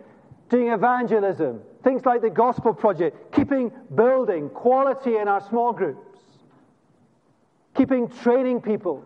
doing 0.49 0.69
evangelism, 0.69 1.61
things 1.83 2.05
like 2.05 2.21
the 2.21 2.29
Gospel 2.29 2.73
Project, 2.73 3.33
keeping 3.33 3.71
building 3.95 4.49
quality 4.49 5.17
in 5.17 5.27
our 5.27 5.41
small 5.47 5.71
groups, 5.71 6.19
keeping 7.75 8.09
training 8.09 8.61
people, 8.61 9.05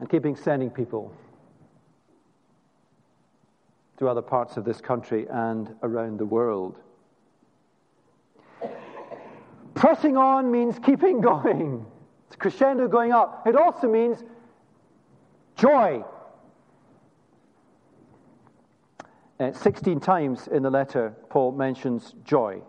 and 0.00 0.08
keeping 0.10 0.36
sending 0.36 0.70
people 0.70 1.12
to 3.98 4.08
other 4.08 4.22
parts 4.22 4.56
of 4.56 4.64
this 4.64 4.80
country 4.80 5.26
and 5.28 5.74
around 5.82 6.18
the 6.18 6.24
world. 6.24 6.78
Pressing 9.74 10.16
on 10.16 10.50
means 10.50 10.78
keeping 10.78 11.20
going. 11.22 11.84
It's 12.26 12.36
crescendo 12.36 12.88
going 12.88 13.12
up. 13.12 13.46
It 13.46 13.56
also 13.56 13.88
means 13.88 14.22
joy. 15.56 16.04
Uh, 19.40 19.52
16 19.52 20.00
times 20.00 20.48
in 20.48 20.62
the 20.62 20.70
letter, 20.70 21.14
Paul 21.30 21.52
mentions 21.52 22.14
joy. 22.24 22.60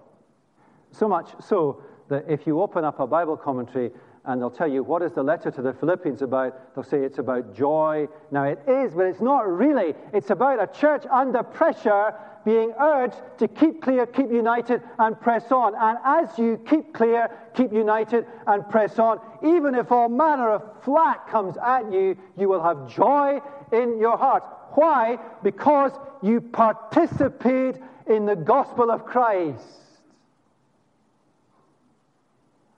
So 0.92 1.08
much 1.08 1.30
so 1.42 1.82
that 2.10 2.26
if 2.28 2.46
you 2.46 2.62
open 2.62 2.84
up 2.84 3.00
a 3.00 3.08
Bible 3.08 3.38
commentary 3.38 3.92
and 4.26 4.42
they'll 4.42 4.52
tell 4.52 4.68
you 4.68 4.84
what 4.84 5.02
is 5.02 5.12
the 5.14 5.24
letter 5.24 5.50
to 5.50 5.62
the 5.62 5.74
Philippians 5.74 6.22
about. 6.22 6.76
They'll 6.76 6.84
say 6.84 7.04
it's 7.04 7.18
about 7.18 7.56
joy. 7.56 8.08
Now 8.32 8.44
it 8.44 8.60
is, 8.68 8.94
but 8.94 9.06
it's 9.06 9.22
not 9.22 9.48
really. 9.50 9.96
It's 10.14 10.30
about 10.30 10.62
a 10.62 10.68
church 10.68 11.06
under 11.10 11.42
pressure 11.42 12.14
being 12.46 12.72
urged 12.80 13.18
to 13.40 13.48
keep 13.48 13.82
clear, 13.82 14.06
keep 14.06 14.32
united, 14.32 14.82
and 14.98 15.20
press 15.20 15.52
on. 15.52 15.74
And 15.76 15.98
as 16.06 16.38
you 16.38 16.62
keep 16.68 16.94
clear, 16.94 17.30
keep 17.56 17.74
united, 17.74 18.26
and 18.48 18.68
press 18.70 19.00
on, 19.00 19.20
even 19.44 19.76
if 19.76 19.92
all 19.92 20.10
manner 20.10 20.52
of 20.52 20.84
flack 20.84 21.30
comes 21.30 21.58
at 21.58 21.92
you, 21.92 22.16
you 22.38 22.48
will 22.48 22.62
have 22.62 22.88
joy 22.88 23.40
in 23.72 23.98
your 24.00 24.18
heart. 24.18 24.44
Why? 24.80 25.20
Because 25.44 25.92
you 26.22 26.40
participate 26.40 27.76
in 28.08 28.26
the 28.26 28.38
gospel 28.38 28.90
of 28.92 29.06
Christ. 29.06 29.62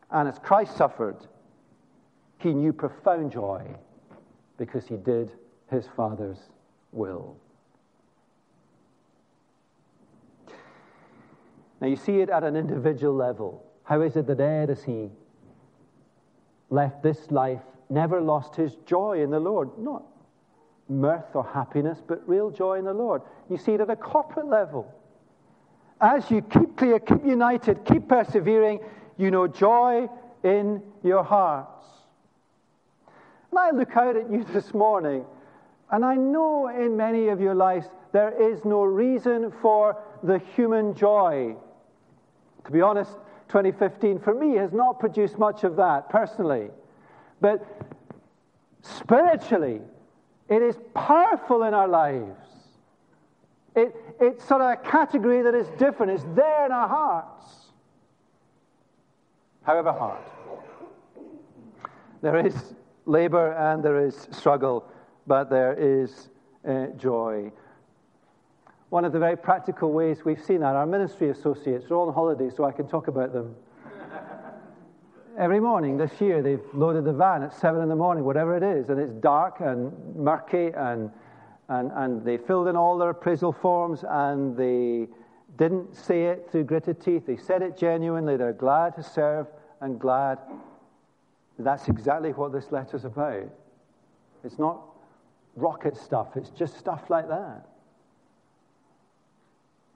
And 0.10 0.28
as 0.28 0.40
Christ 0.40 0.76
suffered, 0.76 1.18
he 2.40 2.56
knew 2.56 2.74
profound 2.74 3.32
joy 3.32 3.68
because 4.58 4.88
he 4.88 4.98
did 4.98 5.32
his 5.70 5.86
Father's 5.96 6.40
will. 6.92 7.38
Now, 11.82 11.86
you 11.86 11.98
see 11.98 12.22
it 12.22 12.32
at 12.32 12.44
an 12.44 12.56
individual 12.56 13.14
level. 13.14 13.64
How 13.84 14.02
is 14.02 14.16
it 14.16 14.26
that 14.26 14.40
Ed, 14.40 14.72
as 14.72 14.84
he 14.84 15.12
left 16.72 17.04
this 17.04 17.30
life, 17.30 17.62
never 17.92 18.20
lost 18.20 18.56
his 18.56 18.76
joy 18.88 19.22
in 19.22 19.30
the 19.30 19.40
Lord? 19.40 19.78
Not 19.78 20.11
mirth 20.92 21.36
or 21.36 21.44
happiness, 21.44 22.00
but 22.06 22.28
real 22.28 22.52
joy 22.52 22.78
in 22.78 22.86
the 22.86 22.94
Lord. 22.94 23.22
You 23.50 23.58
see 23.58 23.74
it 23.74 23.82
at 23.82 23.90
a 23.90 23.96
corporate 23.96 24.48
level. 24.48 24.94
As 26.00 26.30
you 26.30 26.42
keep 26.42 26.76
clear, 26.78 27.00
keep 27.00 27.26
united, 27.26 27.86
keep 27.86 28.08
persevering, 28.08 28.80
you 29.18 29.32
know 29.32 29.48
joy 29.48 30.10
in 30.44 30.82
your 31.04 31.24
hearts. 31.24 31.86
And 33.52 33.60
I 33.60 33.72
look 33.72 33.96
out 33.96 34.16
at 34.16 34.30
you 34.32 34.44
this 34.54 34.74
morning, 34.74 35.26
and 35.92 36.04
I 36.04 36.16
know 36.16 36.68
in 36.68 36.98
many 36.98 37.30
of 37.30 37.40
your 37.40 37.56
lives 37.56 37.88
there 38.12 38.52
is 38.52 38.66
no 38.66 38.84
reason 38.84 39.52
for 39.62 40.02
the 40.24 40.40
human 40.56 40.96
joy. 40.96 41.56
To 42.66 42.72
be 42.72 42.82
honest, 42.82 43.12
2015 43.50 44.20
for 44.20 44.34
me 44.34 44.56
has 44.56 44.72
not 44.72 45.00
produced 45.00 45.38
much 45.38 45.64
of 45.64 45.76
that 45.78 46.10
personally. 46.10 46.70
But 47.40 47.66
spiritually, 48.82 49.82
it 50.52 50.62
is 50.62 50.78
powerful 50.94 51.64
in 51.64 51.74
our 51.74 51.88
lives. 51.88 52.38
It, 53.74 53.96
it's 54.20 54.46
sort 54.46 54.62
of 54.62 54.72
a 54.72 54.76
category 54.76 55.42
that 55.42 55.56
is 55.56 55.68
different. 55.78 56.12
It's 56.12 56.26
there 56.36 56.66
in 56.66 56.74
our 56.74 56.90
hearts. 56.90 57.46
However 59.64 59.94
hard. 59.94 60.20
There 62.22 62.46
is 62.46 62.74
labor 63.06 63.54
and 63.54 63.82
there 63.82 64.06
is 64.06 64.28
struggle, 64.32 64.86
but 65.26 65.50
there 65.50 65.74
is 65.74 66.30
uh, 66.68 66.88
joy. 66.98 67.52
One 68.90 69.06
of 69.06 69.14
the 69.14 69.20
very 69.20 69.38
practical 69.38 69.94
ways 69.94 70.26
we've 70.26 70.44
seen 70.44 70.60
that, 70.60 70.76
our 70.76 70.86
ministry 70.86 71.30
associates 71.30 71.90
are 71.90 71.96
on 71.96 72.14
holiday, 72.14 72.50
so 72.54 72.66
I 72.66 72.74
can 72.74 72.90
talk 72.90 73.08
about 73.08 73.32
them. 73.32 73.56
Every 75.42 75.60
morning 75.60 75.98
this 75.98 76.22
year, 76.22 76.44
they've 76.44 76.62
loaded 76.72 77.04
the 77.04 77.14
van 77.14 77.42
at 77.42 77.52
seven 77.52 77.82
in 77.82 77.90
the 77.90 77.96
morning, 77.96 78.24
whatever 78.24 78.56
it 78.56 78.62
is, 78.62 78.90
and 78.90 79.00
it's 79.00 79.12
dark 79.12 79.60
and 79.60 79.92
murky, 80.16 80.68
and, 80.68 81.10
and, 81.68 81.92
and 81.96 82.24
they 82.24 82.38
filled 82.38 82.68
in 82.68 82.76
all 82.76 82.96
their 83.00 83.10
appraisal 83.10 83.52
forms, 83.52 84.06
and 84.08 84.56
they 84.56 85.08
didn't 85.58 85.96
say 85.96 86.26
it 86.26 86.48
through 86.52 86.66
gritted 86.66 87.02
teeth. 87.02 87.26
They 87.26 87.38
said 87.38 87.64
it 87.64 87.76
genuinely. 87.76 88.38
They're 88.38 88.54
glad 88.54 88.96
to 88.98 89.04
serve 89.04 89.48
and 89.80 90.00
glad. 90.00 90.38
That's 91.58 91.88
exactly 91.88 92.34
what 92.34 92.52
this 92.52 92.72
letter's 92.72 93.04
about. 93.04 93.50
It's 94.44 94.60
not 94.60 94.80
rocket 95.56 95.98
stuff, 95.98 96.38
it's 96.38 96.52
just 96.52 96.78
stuff 96.78 97.10
like 97.10 97.28
that 97.30 97.66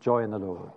joy 0.01 0.23
in 0.23 0.31
the 0.31 0.39
Lord. 0.39 0.71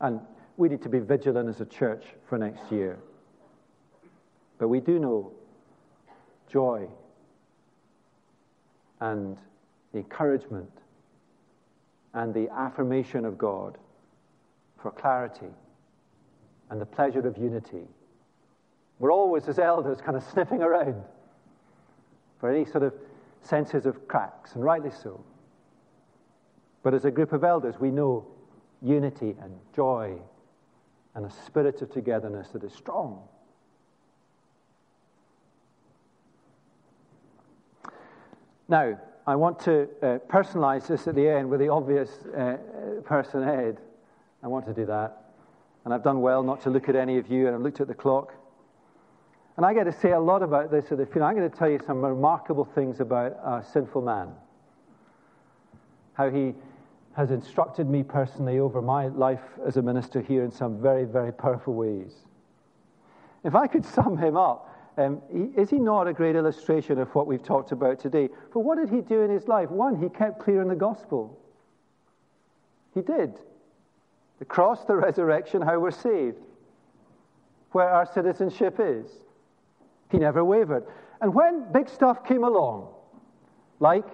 And 0.00 0.20
we 0.60 0.68
need 0.68 0.82
to 0.82 0.90
be 0.90 0.98
vigilant 0.98 1.48
as 1.48 1.62
a 1.62 1.64
church 1.64 2.04
for 2.28 2.36
next 2.36 2.70
year. 2.70 2.98
But 4.58 4.68
we 4.68 4.78
do 4.78 4.98
know 4.98 5.32
joy 6.52 6.86
and 9.00 9.38
the 9.92 10.00
encouragement 10.00 10.70
and 12.12 12.34
the 12.34 12.50
affirmation 12.50 13.24
of 13.24 13.38
God 13.38 13.78
for 14.82 14.90
clarity 14.90 15.48
and 16.68 16.78
the 16.78 16.84
pleasure 16.84 17.26
of 17.26 17.38
unity. 17.38 17.88
We're 18.98 19.12
always, 19.12 19.48
as 19.48 19.58
elders, 19.58 20.02
kind 20.02 20.18
of 20.18 20.22
sniffing 20.24 20.60
around 20.62 21.02
for 22.38 22.50
any 22.50 22.66
sort 22.66 22.84
of 22.84 22.92
senses 23.40 23.86
of 23.86 24.06
cracks, 24.08 24.56
and 24.56 24.62
rightly 24.62 24.90
so. 24.90 25.24
But 26.82 26.92
as 26.92 27.06
a 27.06 27.10
group 27.10 27.32
of 27.32 27.44
elders, 27.44 27.80
we 27.80 27.90
know 27.90 28.26
unity 28.82 29.34
and 29.40 29.58
joy 29.74 30.18
and 31.14 31.26
a 31.26 31.30
spirit 31.46 31.82
of 31.82 31.90
togetherness 31.92 32.48
that 32.50 32.64
is 32.64 32.72
strong. 32.72 33.22
Now, 38.68 38.98
I 39.26 39.34
want 39.34 39.58
to 39.60 39.88
uh, 40.00 40.18
personalize 40.28 40.86
this 40.86 41.08
at 41.08 41.14
the 41.14 41.28
end 41.28 41.50
with 41.50 41.60
the 41.60 41.68
obvious 41.68 42.10
uh, 42.36 42.56
person 43.04 43.42
Ed. 43.42 43.78
I 44.42 44.46
want 44.46 44.66
to 44.66 44.72
do 44.72 44.86
that. 44.86 45.32
And 45.84 45.92
I've 45.92 46.04
done 46.04 46.20
well 46.20 46.42
not 46.42 46.62
to 46.62 46.70
look 46.70 46.88
at 46.88 46.94
any 46.94 47.18
of 47.18 47.30
you, 47.30 47.46
and 47.46 47.56
I've 47.56 47.62
looked 47.62 47.80
at 47.80 47.88
the 47.88 47.94
clock. 47.94 48.34
And 49.56 49.66
I 49.66 49.74
get 49.74 49.84
to 49.84 49.92
say 49.92 50.12
a 50.12 50.20
lot 50.20 50.42
about 50.42 50.70
this 50.70 50.90
at 50.92 50.98
the 50.98 51.06
funeral. 51.06 51.30
I'm 51.30 51.36
going 51.36 51.50
to 51.50 51.56
tell 51.56 51.68
you 51.68 51.80
some 51.86 52.02
remarkable 52.02 52.64
things 52.64 53.00
about 53.00 53.32
a 53.44 53.64
sinful 53.72 54.02
man. 54.02 54.28
How 56.14 56.30
he 56.30 56.54
has 57.14 57.30
instructed 57.30 57.88
me 57.88 58.02
personally 58.02 58.58
over 58.58 58.80
my 58.80 59.08
life 59.08 59.42
as 59.66 59.76
a 59.76 59.82
minister 59.82 60.20
here 60.20 60.44
in 60.44 60.50
some 60.50 60.80
very, 60.80 61.04
very 61.04 61.32
powerful 61.32 61.74
ways. 61.74 62.12
If 63.44 63.54
I 63.54 63.66
could 63.66 63.84
sum 63.94 64.16
him 64.16 64.36
up, 64.36 64.66
um, 64.96 65.22
he, 65.32 65.60
is 65.60 65.70
he 65.70 65.78
not 65.78 66.08
a 66.08 66.12
great 66.12 66.36
illustration 66.36 66.98
of 66.98 67.08
what 67.14 67.26
we've 67.26 67.42
talked 67.42 67.72
about 67.72 67.98
today? 67.98 68.28
For 68.52 68.62
what 68.62 68.78
did 68.78 68.90
he 68.90 69.00
do 69.00 69.22
in 69.22 69.30
his 69.30 69.48
life? 69.48 69.70
One, 69.70 70.00
he 70.00 70.08
kept 70.08 70.40
clear 70.40 70.60
in 70.60 70.68
the 70.68 70.76
gospel. 70.76 71.38
He 72.94 73.00
did. 73.00 73.38
The 74.38 74.44
cross, 74.44 74.84
the 74.84 74.96
resurrection, 75.08 75.62
how 75.62 75.78
we're 75.78 75.90
saved, 75.90 76.38
where 77.72 77.88
our 77.88 78.06
citizenship 78.06 78.76
is. 78.78 79.06
He 80.10 80.18
never 80.18 80.44
wavered. 80.44 80.84
And 81.20 81.34
when 81.34 81.70
big 81.72 81.88
stuff 81.88 82.24
came 82.24 82.44
along, 82.44 82.88
like 83.78 84.04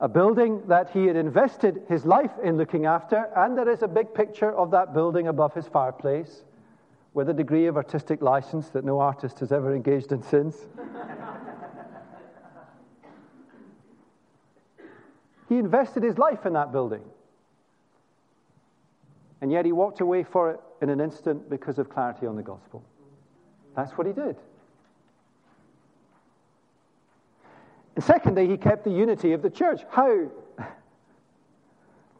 a 0.00 0.08
building 0.08 0.62
that 0.66 0.90
he 0.90 1.06
had 1.06 1.16
invested 1.16 1.82
his 1.88 2.06
life 2.06 2.32
in 2.42 2.56
looking 2.56 2.86
after, 2.86 3.28
and 3.36 3.56
there 3.56 3.68
is 3.68 3.82
a 3.82 3.88
big 3.88 4.14
picture 4.14 4.50
of 4.50 4.70
that 4.70 4.94
building 4.94 5.28
above 5.28 5.52
his 5.52 5.66
fireplace 5.68 6.42
with 7.12 7.28
a 7.28 7.34
degree 7.34 7.66
of 7.66 7.76
artistic 7.76 8.22
license 8.22 8.70
that 8.70 8.82
no 8.84 8.98
artist 9.00 9.40
has 9.40 9.52
ever 9.52 9.74
engaged 9.74 10.12
in 10.12 10.22
since. 10.22 10.56
he 15.48 15.58
invested 15.58 16.02
his 16.02 16.16
life 16.16 16.46
in 16.46 16.54
that 16.54 16.72
building. 16.72 17.02
And 19.42 19.52
yet 19.52 19.66
he 19.66 19.72
walked 19.72 20.00
away 20.00 20.22
for 20.22 20.50
it 20.52 20.60
in 20.80 20.88
an 20.88 21.00
instant 21.00 21.50
because 21.50 21.78
of 21.78 21.90
clarity 21.90 22.26
on 22.26 22.36
the 22.36 22.42
gospel. 22.42 22.82
That's 23.76 23.92
what 23.92 24.06
he 24.06 24.12
did. 24.12 24.36
And 27.96 28.04
secondly, 28.04 28.48
he 28.48 28.56
kept 28.56 28.84
the 28.84 28.90
unity 28.90 29.32
of 29.32 29.42
the 29.42 29.50
church. 29.50 29.82
How? 29.90 30.30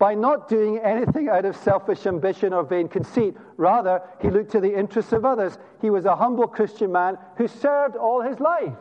by 0.00 0.14
not 0.14 0.48
doing 0.48 0.78
anything 0.78 1.28
out 1.28 1.44
of 1.44 1.54
selfish 1.54 2.06
ambition 2.06 2.54
or 2.54 2.64
vain 2.64 2.88
conceit. 2.88 3.36
Rather, 3.58 4.00
he 4.22 4.30
looked 4.30 4.50
to 4.50 4.58
the 4.58 4.74
interests 4.76 5.12
of 5.12 5.26
others. 5.26 5.58
He 5.82 5.90
was 5.90 6.06
a 6.06 6.16
humble 6.16 6.48
Christian 6.48 6.90
man 6.90 7.18
who 7.36 7.46
served 7.46 7.96
all 7.96 8.22
his 8.22 8.40
life. 8.40 8.72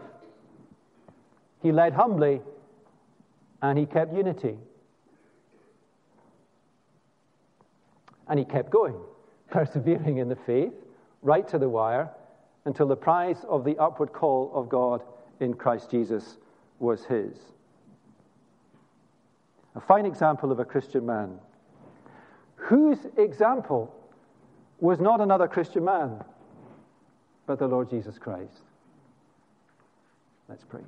He 1.61 1.73
led 1.73 1.91
humbly 1.91 2.41
and 3.61 3.77
he 3.77 3.85
kept 3.85 4.13
unity. 4.13 4.57
And 8.29 8.39
he 8.39 8.45
kept 8.45 8.69
going, 8.69 8.95
persevering 9.51 10.19
in 10.19 10.29
the 10.29 10.37
faith, 10.37 10.71
right 11.21 11.45
to 11.49 11.59
the 11.59 11.67
wire, 11.67 12.09
until 12.63 12.87
the 12.87 12.95
prize 12.95 13.43
of 13.49 13.65
the 13.65 13.77
upward 13.77 14.13
call 14.13 14.51
of 14.55 14.69
God 14.69 15.03
in 15.41 15.53
Christ 15.53 15.91
Jesus 15.91 16.37
was 16.79 17.05
his. 17.05 17.37
A 19.75 19.81
fine 19.81 20.05
example 20.05 20.51
of 20.51 20.59
a 20.59 20.65
Christian 20.65 21.05
man 21.05 21.39
whose 22.55 22.99
example 23.17 23.95
was 24.79 24.99
not 24.99 25.21
another 25.21 25.47
Christian 25.47 25.85
man, 25.85 26.23
but 27.45 27.59
the 27.59 27.67
Lord 27.67 27.89
Jesus 27.89 28.17
Christ. 28.17 28.61
Let's 30.47 30.63
pray. 30.63 30.81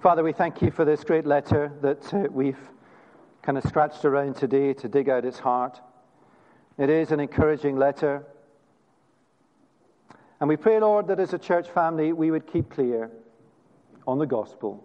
Father, 0.00 0.22
we 0.22 0.32
thank 0.32 0.62
you 0.62 0.70
for 0.70 0.84
this 0.84 1.02
great 1.02 1.26
letter 1.26 1.72
that 1.82 2.14
uh, 2.14 2.28
we've 2.30 2.58
kind 3.42 3.58
of 3.58 3.64
scratched 3.64 4.04
around 4.04 4.36
today 4.36 4.72
to 4.74 4.88
dig 4.88 5.08
out 5.08 5.24
its 5.24 5.38
heart. 5.38 5.80
It 6.78 6.90
is 6.90 7.10
an 7.10 7.20
encouraging 7.20 7.76
letter. 7.76 8.24
And 10.40 10.48
we 10.48 10.56
pray, 10.56 10.78
Lord, 10.78 11.08
that 11.08 11.18
as 11.18 11.32
a 11.32 11.38
church 11.38 11.68
family 11.70 12.12
we 12.12 12.30
would 12.30 12.46
keep 12.46 12.68
clear 12.70 13.10
on 14.06 14.18
the 14.18 14.26
gospel. 14.26 14.84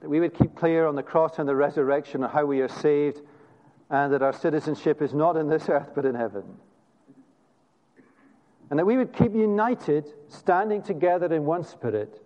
That 0.00 0.08
we 0.08 0.20
would 0.20 0.34
keep 0.34 0.56
clear 0.56 0.86
on 0.86 0.96
the 0.96 1.02
cross 1.02 1.38
and 1.38 1.48
the 1.48 1.54
resurrection 1.54 2.24
and 2.24 2.32
how 2.32 2.44
we 2.44 2.60
are 2.60 2.68
saved, 2.68 3.20
and 3.88 4.12
that 4.12 4.22
our 4.22 4.32
citizenship 4.32 5.00
is 5.00 5.14
not 5.14 5.36
in 5.36 5.48
this 5.48 5.68
earth 5.68 5.90
but 5.94 6.04
in 6.04 6.14
heaven. 6.14 6.44
And 8.70 8.78
that 8.78 8.86
we 8.86 8.96
would 8.96 9.12
keep 9.12 9.34
united, 9.34 10.12
standing 10.28 10.82
together 10.82 11.32
in 11.34 11.44
one 11.44 11.64
spirit, 11.64 12.22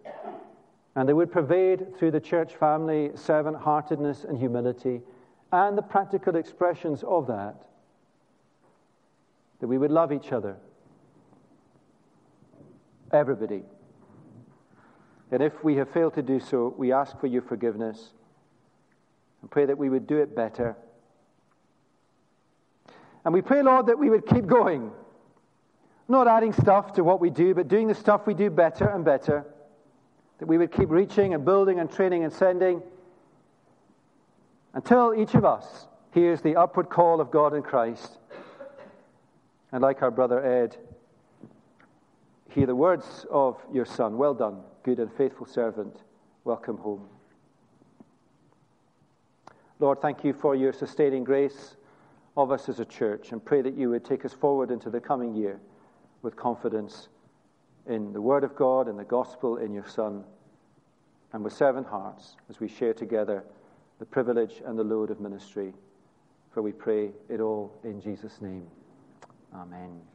and 0.94 1.08
they 1.08 1.12
would 1.12 1.32
pervade 1.32 1.96
through 1.98 2.12
the 2.12 2.20
church 2.20 2.54
family 2.54 3.10
servant 3.14 3.56
heartedness 3.56 4.24
and 4.24 4.38
humility 4.38 5.00
and 5.52 5.76
the 5.76 5.82
practical 5.82 6.36
expressions 6.36 7.02
of 7.02 7.26
that. 7.26 7.54
That 9.60 9.68
we 9.68 9.78
would 9.78 9.90
love 9.90 10.12
each 10.12 10.32
other 10.32 10.56
everybody. 13.12 13.62
And 15.30 15.42
if 15.42 15.64
we 15.64 15.76
have 15.76 15.90
failed 15.90 16.14
to 16.14 16.22
do 16.22 16.38
so, 16.38 16.74
we 16.76 16.92
ask 16.92 17.18
for 17.18 17.26
your 17.26 17.42
forgiveness 17.42 18.12
and 19.40 19.50
pray 19.50 19.66
that 19.66 19.76
we 19.76 19.88
would 19.88 20.06
do 20.06 20.18
it 20.18 20.34
better. 20.34 20.76
And 23.24 23.32
we 23.32 23.42
pray, 23.42 23.62
Lord, 23.62 23.86
that 23.86 23.98
we 23.98 24.10
would 24.10 24.26
keep 24.26 24.46
going, 24.46 24.90
not 26.08 26.28
adding 26.28 26.52
stuff 26.52 26.92
to 26.94 27.04
what 27.04 27.20
we 27.20 27.30
do, 27.30 27.54
but 27.54 27.68
doing 27.68 27.88
the 27.88 27.94
stuff 27.94 28.26
we 28.26 28.34
do 28.34 28.50
better 28.50 28.88
and 28.88 29.04
better. 29.04 29.44
That 30.38 30.46
we 30.46 30.58
would 30.58 30.72
keep 30.72 30.90
reaching 30.90 31.32
and 31.32 31.44
building 31.44 31.80
and 31.80 31.90
training 31.90 32.24
and 32.24 32.32
sending 32.32 32.82
until 34.74 35.14
each 35.14 35.34
of 35.34 35.44
us 35.44 35.86
hears 36.12 36.42
the 36.42 36.56
upward 36.56 36.90
call 36.90 37.20
of 37.20 37.30
God 37.30 37.54
in 37.54 37.62
Christ. 37.62 38.18
And 39.72 39.82
like 39.82 40.02
our 40.02 40.10
brother 40.10 40.44
Ed, 40.44 40.76
Hear 42.54 42.66
the 42.66 42.76
words 42.76 43.26
of 43.32 43.60
your 43.72 43.84
Son. 43.84 44.16
Well 44.16 44.32
done, 44.32 44.60
good 44.84 45.00
and 45.00 45.12
faithful 45.12 45.44
servant. 45.44 46.04
Welcome 46.44 46.76
home. 46.78 47.08
Lord, 49.80 50.00
thank 50.00 50.22
you 50.22 50.32
for 50.32 50.54
your 50.54 50.72
sustaining 50.72 51.24
grace 51.24 51.74
of 52.36 52.52
us 52.52 52.68
as 52.68 52.78
a 52.78 52.84
church 52.84 53.32
and 53.32 53.44
pray 53.44 53.60
that 53.60 53.76
you 53.76 53.90
would 53.90 54.04
take 54.04 54.24
us 54.24 54.32
forward 54.32 54.70
into 54.70 54.88
the 54.88 55.00
coming 55.00 55.34
year 55.34 55.58
with 56.22 56.36
confidence 56.36 57.08
in 57.88 58.12
the 58.12 58.20
Word 58.20 58.44
of 58.44 58.54
God 58.54 58.86
in 58.86 58.96
the 58.96 59.02
gospel 59.02 59.56
in 59.56 59.74
your 59.74 59.88
Son 59.88 60.22
and 61.32 61.42
with 61.42 61.52
servant 61.52 61.88
hearts 61.88 62.36
as 62.48 62.60
we 62.60 62.68
share 62.68 62.94
together 62.94 63.42
the 63.98 64.06
privilege 64.06 64.62
and 64.64 64.78
the 64.78 64.84
load 64.84 65.10
of 65.10 65.18
ministry. 65.18 65.74
For 66.52 66.62
we 66.62 66.70
pray 66.70 67.10
it 67.28 67.40
all 67.40 67.76
in 67.82 68.00
Jesus' 68.00 68.40
name. 68.40 68.68
Amen. 69.52 70.13